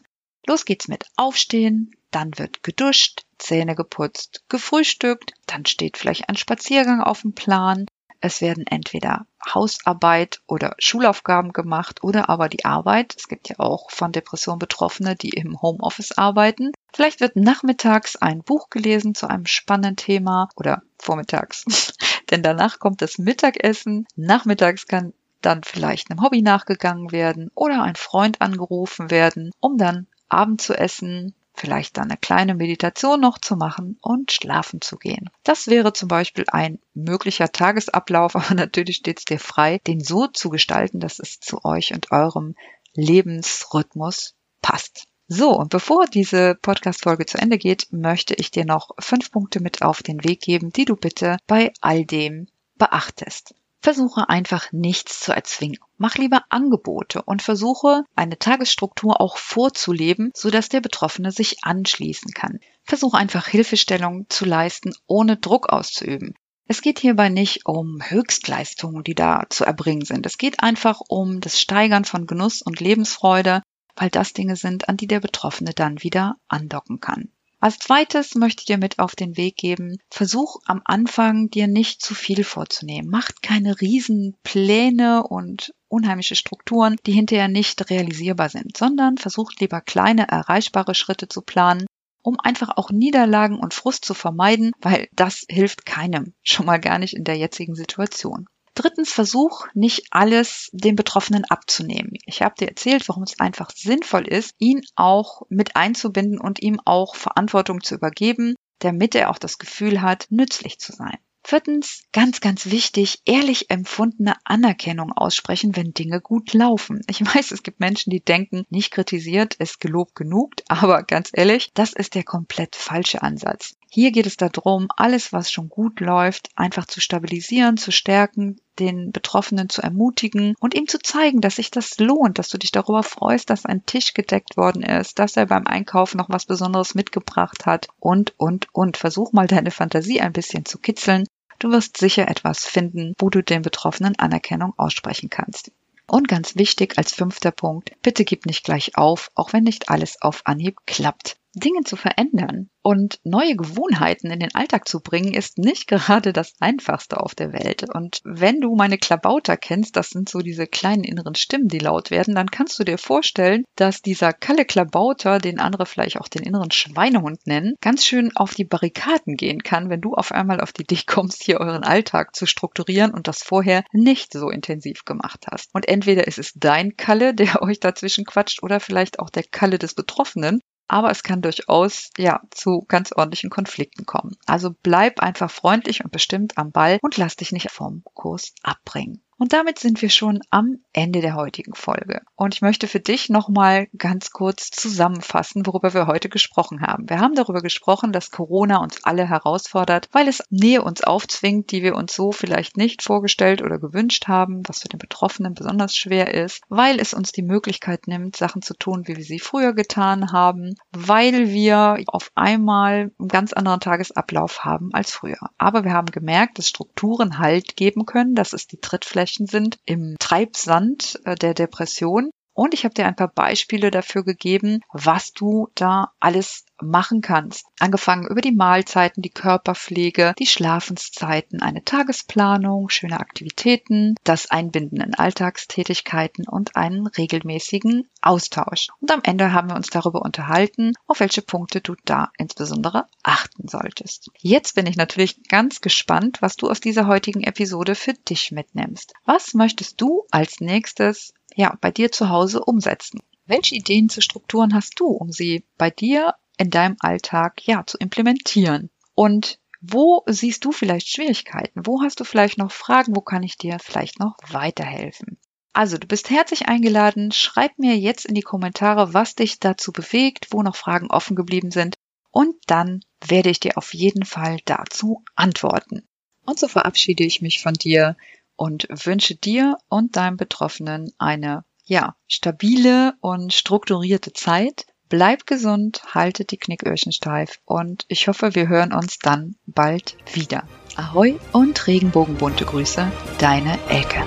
Los 0.46 0.64
geht's 0.64 0.88
mit 0.88 1.04
Aufstehen, 1.16 1.90
dann 2.10 2.38
wird 2.38 2.62
geduscht, 2.62 3.22
Zähne 3.38 3.74
geputzt, 3.74 4.42
gefrühstückt, 4.48 5.32
dann 5.46 5.66
steht 5.66 5.98
vielleicht 5.98 6.28
ein 6.28 6.36
Spaziergang 6.36 7.00
auf 7.00 7.22
dem 7.22 7.34
Plan. 7.34 7.86
Es 8.20 8.40
werden 8.40 8.66
entweder 8.66 9.26
Hausarbeit 9.54 10.40
oder 10.46 10.74
Schulaufgaben 10.78 11.52
gemacht 11.52 12.02
oder 12.02 12.28
aber 12.28 12.48
die 12.48 12.64
Arbeit. 12.64 13.14
Es 13.16 13.28
gibt 13.28 13.48
ja 13.48 13.56
auch 13.58 13.90
von 13.90 14.10
Depressionen 14.10 14.58
Betroffene, 14.58 15.16
die 15.16 15.30
im 15.30 15.60
Homeoffice 15.60 16.12
arbeiten. 16.16 16.72
Vielleicht 16.94 17.20
wird 17.20 17.36
nachmittags 17.36 18.16
ein 18.16 18.42
Buch 18.42 18.70
gelesen 18.70 19.14
zu 19.14 19.28
einem 19.28 19.46
spannenden 19.46 19.96
Thema 19.96 20.48
oder 20.56 20.82
vormittags. 20.98 21.64
Denn 22.30 22.42
danach 22.42 22.78
kommt 22.78 23.02
das 23.02 23.18
Mittagessen. 23.18 24.06
Nachmittags 24.16 24.86
kann 24.86 25.12
dann 25.42 25.62
vielleicht 25.62 26.10
einem 26.10 26.22
Hobby 26.22 26.42
nachgegangen 26.42 27.12
werden 27.12 27.50
oder 27.54 27.82
ein 27.82 27.96
Freund 27.96 28.40
angerufen 28.40 29.10
werden, 29.10 29.52
um 29.60 29.76
dann 29.76 30.08
Abend 30.28 30.60
zu 30.60 30.74
essen, 30.74 31.34
vielleicht 31.56 31.96
dann 31.96 32.10
eine 32.10 32.16
kleine 32.16 32.54
Meditation 32.54 33.20
noch 33.20 33.38
zu 33.38 33.56
machen 33.56 33.98
und 34.02 34.32
schlafen 34.32 34.80
zu 34.80 34.96
gehen. 34.96 35.30
Das 35.42 35.66
wäre 35.66 35.92
zum 35.92 36.08
Beispiel 36.08 36.44
ein 36.48 36.78
möglicher 36.94 37.50
Tagesablauf, 37.50 38.36
aber 38.36 38.54
natürlich 38.54 38.96
steht 38.96 39.18
es 39.18 39.24
dir 39.24 39.38
frei, 39.38 39.80
den 39.86 40.00
so 40.00 40.26
zu 40.26 40.50
gestalten, 40.50 41.00
dass 41.00 41.18
es 41.18 41.40
zu 41.40 41.64
euch 41.64 41.92
und 41.92 42.12
eurem 42.12 42.54
Lebensrhythmus 42.94 44.34
passt. 44.62 45.06
So, 45.28 45.50
und 45.58 45.70
bevor 45.70 46.06
diese 46.06 46.54
Podcast-Folge 46.54 47.26
zu 47.26 47.38
Ende 47.38 47.58
geht, 47.58 47.88
möchte 47.90 48.34
ich 48.34 48.52
dir 48.52 48.64
noch 48.64 48.90
fünf 49.00 49.32
Punkte 49.32 49.60
mit 49.60 49.82
auf 49.82 50.02
den 50.02 50.22
Weg 50.22 50.40
geben, 50.40 50.70
die 50.70 50.84
du 50.84 50.94
bitte 50.94 51.38
bei 51.48 51.72
all 51.80 52.04
dem 52.04 52.46
beachtest. 52.76 53.54
Versuche 53.86 54.28
einfach 54.28 54.72
nichts 54.72 55.20
zu 55.20 55.32
erzwingen. 55.32 55.78
Mach 55.96 56.16
lieber 56.16 56.42
Angebote 56.48 57.22
und 57.22 57.40
versuche 57.40 58.02
eine 58.16 58.36
Tagesstruktur 58.36 59.20
auch 59.20 59.36
vorzuleben, 59.36 60.32
sodass 60.34 60.68
der 60.68 60.80
Betroffene 60.80 61.30
sich 61.30 61.58
anschließen 61.62 62.32
kann. 62.32 62.58
Versuche 62.82 63.16
einfach 63.16 63.46
Hilfestellung 63.46 64.26
zu 64.28 64.44
leisten, 64.44 64.92
ohne 65.06 65.36
Druck 65.36 65.68
auszuüben. 65.68 66.34
Es 66.66 66.82
geht 66.82 66.98
hierbei 66.98 67.28
nicht 67.28 67.66
um 67.66 68.00
Höchstleistungen, 68.02 69.04
die 69.04 69.14
da 69.14 69.44
zu 69.50 69.64
erbringen 69.64 70.04
sind. 70.04 70.26
Es 70.26 70.36
geht 70.36 70.64
einfach 70.64 71.00
um 71.06 71.40
das 71.40 71.60
Steigern 71.60 72.04
von 72.04 72.26
Genuss 72.26 72.62
und 72.62 72.80
Lebensfreude, 72.80 73.62
weil 73.94 74.10
das 74.10 74.32
Dinge 74.32 74.56
sind, 74.56 74.88
an 74.88 74.96
die 74.96 75.06
der 75.06 75.20
Betroffene 75.20 75.74
dann 75.74 76.02
wieder 76.02 76.34
andocken 76.48 76.98
kann. 76.98 77.30
Als 77.58 77.78
zweites 77.78 78.34
möchte 78.34 78.60
ich 78.60 78.66
dir 78.66 78.76
mit 78.76 78.98
auf 78.98 79.16
den 79.16 79.36
Weg 79.36 79.56
geben, 79.56 79.98
versuch 80.10 80.56
am 80.66 80.82
Anfang 80.84 81.48
dir 81.48 81.66
nicht 81.66 82.02
zu 82.02 82.14
viel 82.14 82.44
vorzunehmen. 82.44 83.10
Macht 83.10 83.42
keine 83.42 83.80
riesen 83.80 84.36
Pläne 84.42 85.22
und 85.22 85.72
unheimliche 85.88 86.36
Strukturen, 86.36 86.96
die 87.06 87.12
hinterher 87.12 87.48
nicht 87.48 87.90
realisierbar 87.90 88.50
sind, 88.50 88.76
sondern 88.76 89.16
versucht 89.16 89.60
lieber 89.60 89.80
kleine, 89.80 90.28
erreichbare 90.28 90.94
Schritte 90.94 91.28
zu 91.28 91.40
planen, 91.40 91.86
um 92.22 92.38
einfach 92.38 92.76
auch 92.76 92.90
Niederlagen 92.90 93.58
und 93.58 93.72
Frust 93.72 94.04
zu 94.04 94.12
vermeiden, 94.12 94.72
weil 94.80 95.08
das 95.12 95.46
hilft 95.48 95.86
keinem, 95.86 96.34
schon 96.42 96.66
mal 96.66 96.78
gar 96.78 96.98
nicht 96.98 97.14
in 97.14 97.24
der 97.24 97.36
jetzigen 97.36 97.74
Situation. 97.74 98.46
Drittens, 98.76 99.10
versuch 99.10 99.66
nicht 99.72 100.08
alles 100.10 100.68
dem 100.72 100.96
Betroffenen 100.96 101.46
abzunehmen. 101.46 102.12
Ich 102.26 102.42
habe 102.42 102.54
dir 102.60 102.68
erzählt, 102.68 103.08
warum 103.08 103.22
es 103.22 103.40
einfach 103.40 103.70
sinnvoll 103.74 104.28
ist, 104.28 104.54
ihn 104.58 104.82
auch 104.96 105.42
mit 105.48 105.76
einzubinden 105.76 106.38
und 106.38 106.60
ihm 106.60 106.78
auch 106.84 107.16
Verantwortung 107.16 107.82
zu 107.82 107.94
übergeben, 107.94 108.54
damit 108.80 109.14
er 109.14 109.30
auch 109.30 109.38
das 109.38 109.56
Gefühl 109.56 110.02
hat, 110.02 110.26
nützlich 110.28 110.78
zu 110.78 110.92
sein. 110.92 111.16
Viertens, 111.42 112.02
ganz, 112.12 112.40
ganz 112.40 112.66
wichtig, 112.66 113.20
ehrlich 113.24 113.70
empfundene 113.70 114.34
Anerkennung 114.44 115.12
aussprechen, 115.12 115.74
wenn 115.74 115.94
Dinge 115.94 116.20
gut 116.20 116.52
laufen. 116.52 117.00
Ich 117.08 117.20
weiß, 117.34 117.52
es 117.52 117.62
gibt 117.62 117.80
Menschen, 117.80 118.10
die 118.10 118.20
denken, 118.20 118.64
nicht 118.68 118.90
kritisiert 118.90 119.54
ist 119.54 119.80
gelobt 119.80 120.14
genug, 120.14 120.52
aber 120.68 121.02
ganz 121.04 121.30
ehrlich, 121.32 121.70
das 121.72 121.94
ist 121.94 122.14
der 122.14 122.24
komplett 122.24 122.76
falsche 122.76 123.22
Ansatz. 123.22 123.76
Hier 123.90 124.10
geht 124.10 124.26
es 124.26 124.36
darum, 124.36 124.88
alles, 124.96 125.32
was 125.32 125.50
schon 125.50 125.68
gut 125.68 126.00
läuft, 126.00 126.50
einfach 126.56 126.86
zu 126.86 127.00
stabilisieren, 127.00 127.76
zu 127.76 127.92
stärken, 127.92 128.60
den 128.78 129.12
Betroffenen 129.12 129.68
zu 129.68 129.80
ermutigen 129.80 130.54
und 130.60 130.74
ihm 130.74 130.86
zu 130.86 130.98
zeigen, 130.98 131.40
dass 131.40 131.56
sich 131.56 131.70
das 131.70 131.98
lohnt, 131.98 132.38
dass 132.38 132.48
du 132.48 132.58
dich 132.58 132.72
darüber 132.72 133.02
freust, 133.02 133.48
dass 133.48 133.64
ein 133.64 133.86
Tisch 133.86 134.12
gedeckt 134.12 134.56
worden 134.56 134.82
ist, 134.82 135.18
dass 135.18 135.36
er 135.36 135.46
beim 135.46 135.66
Einkauf 135.66 136.14
noch 136.14 136.28
was 136.28 136.46
Besonderes 136.46 136.94
mitgebracht 136.94 137.64
hat 137.64 137.88
und, 138.00 138.34
und, 138.36 138.68
und. 138.72 138.96
Versuch 138.96 139.32
mal 139.32 139.46
deine 139.46 139.70
Fantasie 139.70 140.20
ein 140.20 140.32
bisschen 140.32 140.64
zu 140.64 140.78
kitzeln 140.78 141.26
Du 141.58 141.70
wirst 141.70 141.96
sicher 141.96 142.28
etwas 142.28 142.66
finden, 142.66 143.14
wo 143.18 143.30
du 143.30 143.42
den 143.42 143.62
Betroffenen 143.62 144.18
Anerkennung 144.18 144.74
aussprechen 144.76 145.30
kannst. 145.30 145.72
Und 146.06 146.28
ganz 146.28 146.54
wichtig 146.56 146.98
als 146.98 147.14
fünfter 147.14 147.50
Punkt, 147.50 147.90
bitte 148.02 148.24
gib 148.24 148.46
nicht 148.46 148.64
gleich 148.64 148.96
auf, 148.96 149.30
auch 149.34 149.52
wenn 149.52 149.64
nicht 149.64 149.88
alles 149.88 150.20
auf 150.22 150.42
Anhieb 150.44 150.76
klappt. 150.86 151.36
Dinge 151.56 151.84
zu 151.84 151.96
verändern 151.96 152.68
und 152.82 153.18
neue 153.24 153.56
Gewohnheiten 153.56 154.30
in 154.30 154.40
den 154.40 154.54
Alltag 154.54 154.86
zu 154.86 155.00
bringen, 155.00 155.32
ist 155.32 155.58
nicht 155.58 155.86
gerade 155.88 156.32
das 156.32 156.52
Einfachste 156.60 157.18
auf 157.18 157.34
der 157.34 157.52
Welt. 157.52 157.84
Und 157.92 158.20
wenn 158.24 158.60
du 158.60 158.76
meine 158.76 158.98
Klabauter 158.98 159.56
kennst, 159.56 159.96
das 159.96 160.10
sind 160.10 160.28
so 160.28 160.40
diese 160.40 160.66
kleinen 160.66 161.02
inneren 161.02 161.34
Stimmen, 161.34 161.68
die 161.68 161.78
laut 161.78 162.10
werden, 162.10 162.34
dann 162.34 162.50
kannst 162.50 162.78
du 162.78 162.84
dir 162.84 162.98
vorstellen, 162.98 163.64
dass 163.74 164.02
dieser 164.02 164.34
Kalle 164.34 164.66
Klabauter, 164.66 165.38
den 165.38 165.58
andere 165.58 165.86
vielleicht 165.86 166.20
auch 166.20 166.28
den 166.28 166.42
inneren 166.42 166.70
Schweinehund 166.70 167.46
nennen, 167.46 167.74
ganz 167.80 168.04
schön 168.04 168.36
auf 168.36 168.54
die 168.54 168.64
Barrikaden 168.64 169.36
gehen 169.36 169.62
kann, 169.62 169.88
wenn 169.88 170.02
du 170.02 170.12
auf 170.12 170.32
einmal 170.32 170.60
auf 170.60 170.72
die 170.72 170.82
Idee 170.82 171.00
kommst, 171.06 171.42
hier 171.42 171.58
euren 171.60 171.84
Alltag 171.84 172.36
zu 172.36 172.44
strukturieren 172.46 173.12
und 173.12 173.28
das 173.28 173.42
vorher 173.42 173.82
nicht 173.92 174.32
so 174.32 174.50
intensiv 174.50 175.04
gemacht 175.04 175.46
hast. 175.50 175.70
Und 175.72 175.88
entweder 175.88 176.26
ist 176.26 176.38
es 176.38 176.52
dein 176.54 176.96
Kalle, 176.96 177.34
der 177.34 177.46
euch 177.62 177.80
dazwischen 177.80 178.24
quatscht, 178.26 178.62
oder 178.62 178.78
vielleicht 178.78 179.18
auch 179.18 179.30
der 179.30 179.44
Kalle 179.44 179.78
des 179.78 179.94
Betroffenen, 179.94 180.60
aber 180.88 181.10
es 181.10 181.22
kann 181.22 181.42
durchaus 181.42 182.10
ja 182.16 182.40
zu 182.50 182.84
ganz 182.88 183.12
ordentlichen 183.12 183.50
Konflikten 183.50 184.06
kommen. 184.06 184.36
Also 184.46 184.74
bleib 184.82 185.20
einfach 185.20 185.50
freundlich 185.50 186.04
und 186.04 186.12
bestimmt 186.12 186.58
am 186.58 186.72
Ball 186.72 186.98
und 187.02 187.16
lass 187.16 187.36
dich 187.36 187.52
nicht 187.52 187.70
vom 187.70 188.02
Kurs 188.14 188.54
abbringen. 188.62 189.22
Und 189.38 189.52
damit 189.52 189.78
sind 189.78 190.00
wir 190.00 190.08
schon 190.08 190.40
am 190.50 190.78
Ende 190.94 191.20
der 191.20 191.34
heutigen 191.34 191.74
Folge. 191.74 192.22
Und 192.36 192.54
ich 192.54 192.62
möchte 192.62 192.88
für 192.88 193.00
dich 193.00 193.28
nochmal 193.28 193.86
ganz 193.98 194.30
kurz 194.30 194.70
zusammenfassen, 194.70 195.66
worüber 195.66 195.92
wir 195.92 196.06
heute 196.06 196.30
gesprochen 196.30 196.80
haben. 196.80 197.10
Wir 197.10 197.20
haben 197.20 197.34
darüber 197.34 197.60
gesprochen, 197.60 198.12
dass 198.12 198.30
Corona 198.30 198.78
uns 198.78 199.04
alle 199.04 199.28
herausfordert, 199.28 200.08
weil 200.12 200.28
es 200.28 200.42
Nähe 200.48 200.82
uns 200.82 201.04
aufzwingt, 201.04 201.70
die 201.70 201.82
wir 201.82 201.96
uns 201.96 202.14
so 202.14 202.32
vielleicht 202.32 202.78
nicht 202.78 203.02
vorgestellt 203.02 203.60
oder 203.60 203.78
gewünscht 203.78 204.26
haben, 204.26 204.62
was 204.66 204.80
für 204.80 204.88
den 204.88 204.98
Betroffenen 204.98 205.52
besonders 205.52 205.94
schwer 205.94 206.32
ist, 206.32 206.62
weil 206.70 206.98
es 206.98 207.12
uns 207.12 207.30
die 207.30 207.42
Möglichkeit 207.42 208.06
nimmt, 208.06 208.36
Sachen 208.36 208.62
zu 208.62 208.72
tun, 208.72 209.06
wie 209.06 209.16
wir 209.16 209.24
sie 209.24 209.38
früher 209.38 209.74
getan 209.74 210.32
haben, 210.32 210.76
weil 210.92 211.50
wir 211.50 212.02
auf 212.06 212.30
einmal 212.34 213.12
einen 213.18 213.28
ganz 213.28 213.52
anderen 213.52 213.80
Tagesablauf 213.80 214.64
haben 214.64 214.94
als 214.94 215.10
früher. 215.10 215.50
Aber 215.58 215.84
wir 215.84 215.92
haben 215.92 216.10
gemerkt, 216.10 216.58
dass 216.58 216.68
Strukturen 216.68 217.38
Halt 217.38 217.76
geben 217.76 218.06
können, 218.06 218.34
dass 218.34 218.54
es 218.54 218.66
die 218.66 218.80
Trittflächen 219.26 219.46
sind 219.46 219.78
im 219.84 220.16
Treibsand 220.20 221.20
äh, 221.24 221.34
der 221.34 221.54
Depression. 221.54 222.30
Und 222.56 222.72
ich 222.72 222.84
habe 222.84 222.94
dir 222.94 223.06
ein 223.06 223.14
paar 223.14 223.28
Beispiele 223.28 223.90
dafür 223.90 224.24
gegeben, 224.24 224.80
was 224.90 225.34
du 225.34 225.68
da 225.74 226.12
alles 226.20 226.64
machen 226.80 227.20
kannst. 227.20 227.66
Angefangen 227.78 228.26
über 228.26 228.40
die 228.40 228.54
Mahlzeiten, 228.54 229.22
die 229.22 229.30
Körperpflege, 229.30 230.34
die 230.38 230.46
Schlafenszeiten, 230.46 231.60
eine 231.60 231.84
Tagesplanung, 231.84 232.88
schöne 232.88 233.20
Aktivitäten, 233.20 234.14
das 234.24 234.50
Einbinden 234.50 235.02
in 235.02 235.14
Alltagstätigkeiten 235.14 236.48
und 236.48 236.76
einen 236.76 237.06
regelmäßigen 237.06 238.08
Austausch. 238.22 238.88
Und 239.02 239.10
am 239.10 239.20
Ende 239.22 239.52
haben 239.52 239.68
wir 239.68 239.76
uns 239.76 239.90
darüber 239.90 240.22
unterhalten, 240.22 240.94
auf 241.06 241.20
welche 241.20 241.42
Punkte 241.42 241.82
du 241.82 241.94
da 242.06 242.30
insbesondere 242.38 243.04
achten 243.22 243.68
solltest. 243.68 244.30
Jetzt 244.38 244.74
bin 244.74 244.86
ich 244.86 244.96
natürlich 244.96 245.46
ganz 245.48 245.82
gespannt, 245.82 246.40
was 246.40 246.56
du 246.56 246.70
aus 246.70 246.80
dieser 246.80 247.06
heutigen 247.06 247.42
Episode 247.42 247.94
für 247.94 248.14
dich 248.14 248.50
mitnimmst. 248.50 249.12
Was 249.26 249.52
möchtest 249.52 250.00
du 250.00 250.24
als 250.30 250.60
nächstes 250.60 251.34
ja, 251.56 251.76
bei 251.80 251.90
dir 251.90 252.12
zu 252.12 252.28
Hause 252.28 252.62
umsetzen? 252.62 253.20
Welche 253.46 253.74
Ideen 253.74 254.08
zu 254.08 254.20
Strukturen 254.20 254.74
hast 254.74 255.00
du, 255.00 255.06
um 255.06 255.32
sie 255.32 255.64
bei 255.78 255.90
dir 255.90 256.34
in 256.58 256.70
deinem 256.70 256.96
Alltag 257.00 257.66
ja 257.66 257.84
zu 257.84 257.98
implementieren? 257.98 258.90
Und 259.14 259.58
wo 259.80 260.22
siehst 260.26 260.64
du 260.64 260.72
vielleicht 260.72 261.08
Schwierigkeiten? 261.08 261.86
Wo 261.86 262.02
hast 262.02 262.20
du 262.20 262.24
vielleicht 262.24 262.58
noch 262.58 262.72
Fragen? 262.72 263.16
Wo 263.16 263.20
kann 263.20 263.42
ich 263.42 263.56
dir 263.56 263.78
vielleicht 263.78 264.20
noch 264.20 264.36
weiterhelfen? 264.50 265.38
Also, 265.72 265.98
du 265.98 266.06
bist 266.06 266.30
herzlich 266.30 266.68
eingeladen. 266.68 267.32
Schreib 267.32 267.78
mir 267.78 267.96
jetzt 267.96 268.24
in 268.24 268.34
die 268.34 268.42
Kommentare, 268.42 269.14
was 269.14 269.34
dich 269.34 269.60
dazu 269.60 269.92
bewegt, 269.92 270.48
wo 270.50 270.62
noch 270.62 270.76
Fragen 270.76 271.10
offen 271.10 271.36
geblieben 271.36 271.70
sind. 271.70 271.96
Und 272.30 272.54
dann 272.66 273.00
werde 273.26 273.50
ich 273.50 273.60
dir 273.60 273.78
auf 273.78 273.94
jeden 273.94 274.24
Fall 274.24 274.58
dazu 274.64 275.22
antworten. 275.34 276.06
Und 276.44 276.58
so 276.58 276.68
verabschiede 276.68 277.24
ich 277.24 277.42
mich 277.42 277.62
von 277.62 277.74
dir 277.74 278.16
und 278.56 278.86
wünsche 278.90 279.34
dir 279.34 279.78
und 279.88 280.16
deinem 280.16 280.36
Betroffenen 280.36 281.12
eine, 281.18 281.64
ja, 281.84 282.16
stabile 282.26 283.14
und 283.20 283.52
strukturierte 283.52 284.32
Zeit. 284.32 284.86
Bleib 285.08 285.46
gesund, 285.46 286.02
haltet 286.14 286.50
die 286.50 286.56
Knicköhrchen 286.56 287.12
steif 287.12 287.60
und 287.64 288.04
ich 288.08 288.26
hoffe, 288.26 288.54
wir 288.54 288.68
hören 288.68 288.92
uns 288.92 289.18
dann 289.18 289.54
bald 289.66 290.16
wieder. 290.32 290.64
Ahoi 290.96 291.38
und 291.52 291.86
regenbogenbunte 291.86 292.64
Grüße, 292.64 293.12
deine 293.38 293.78
Elke. 293.88 294.24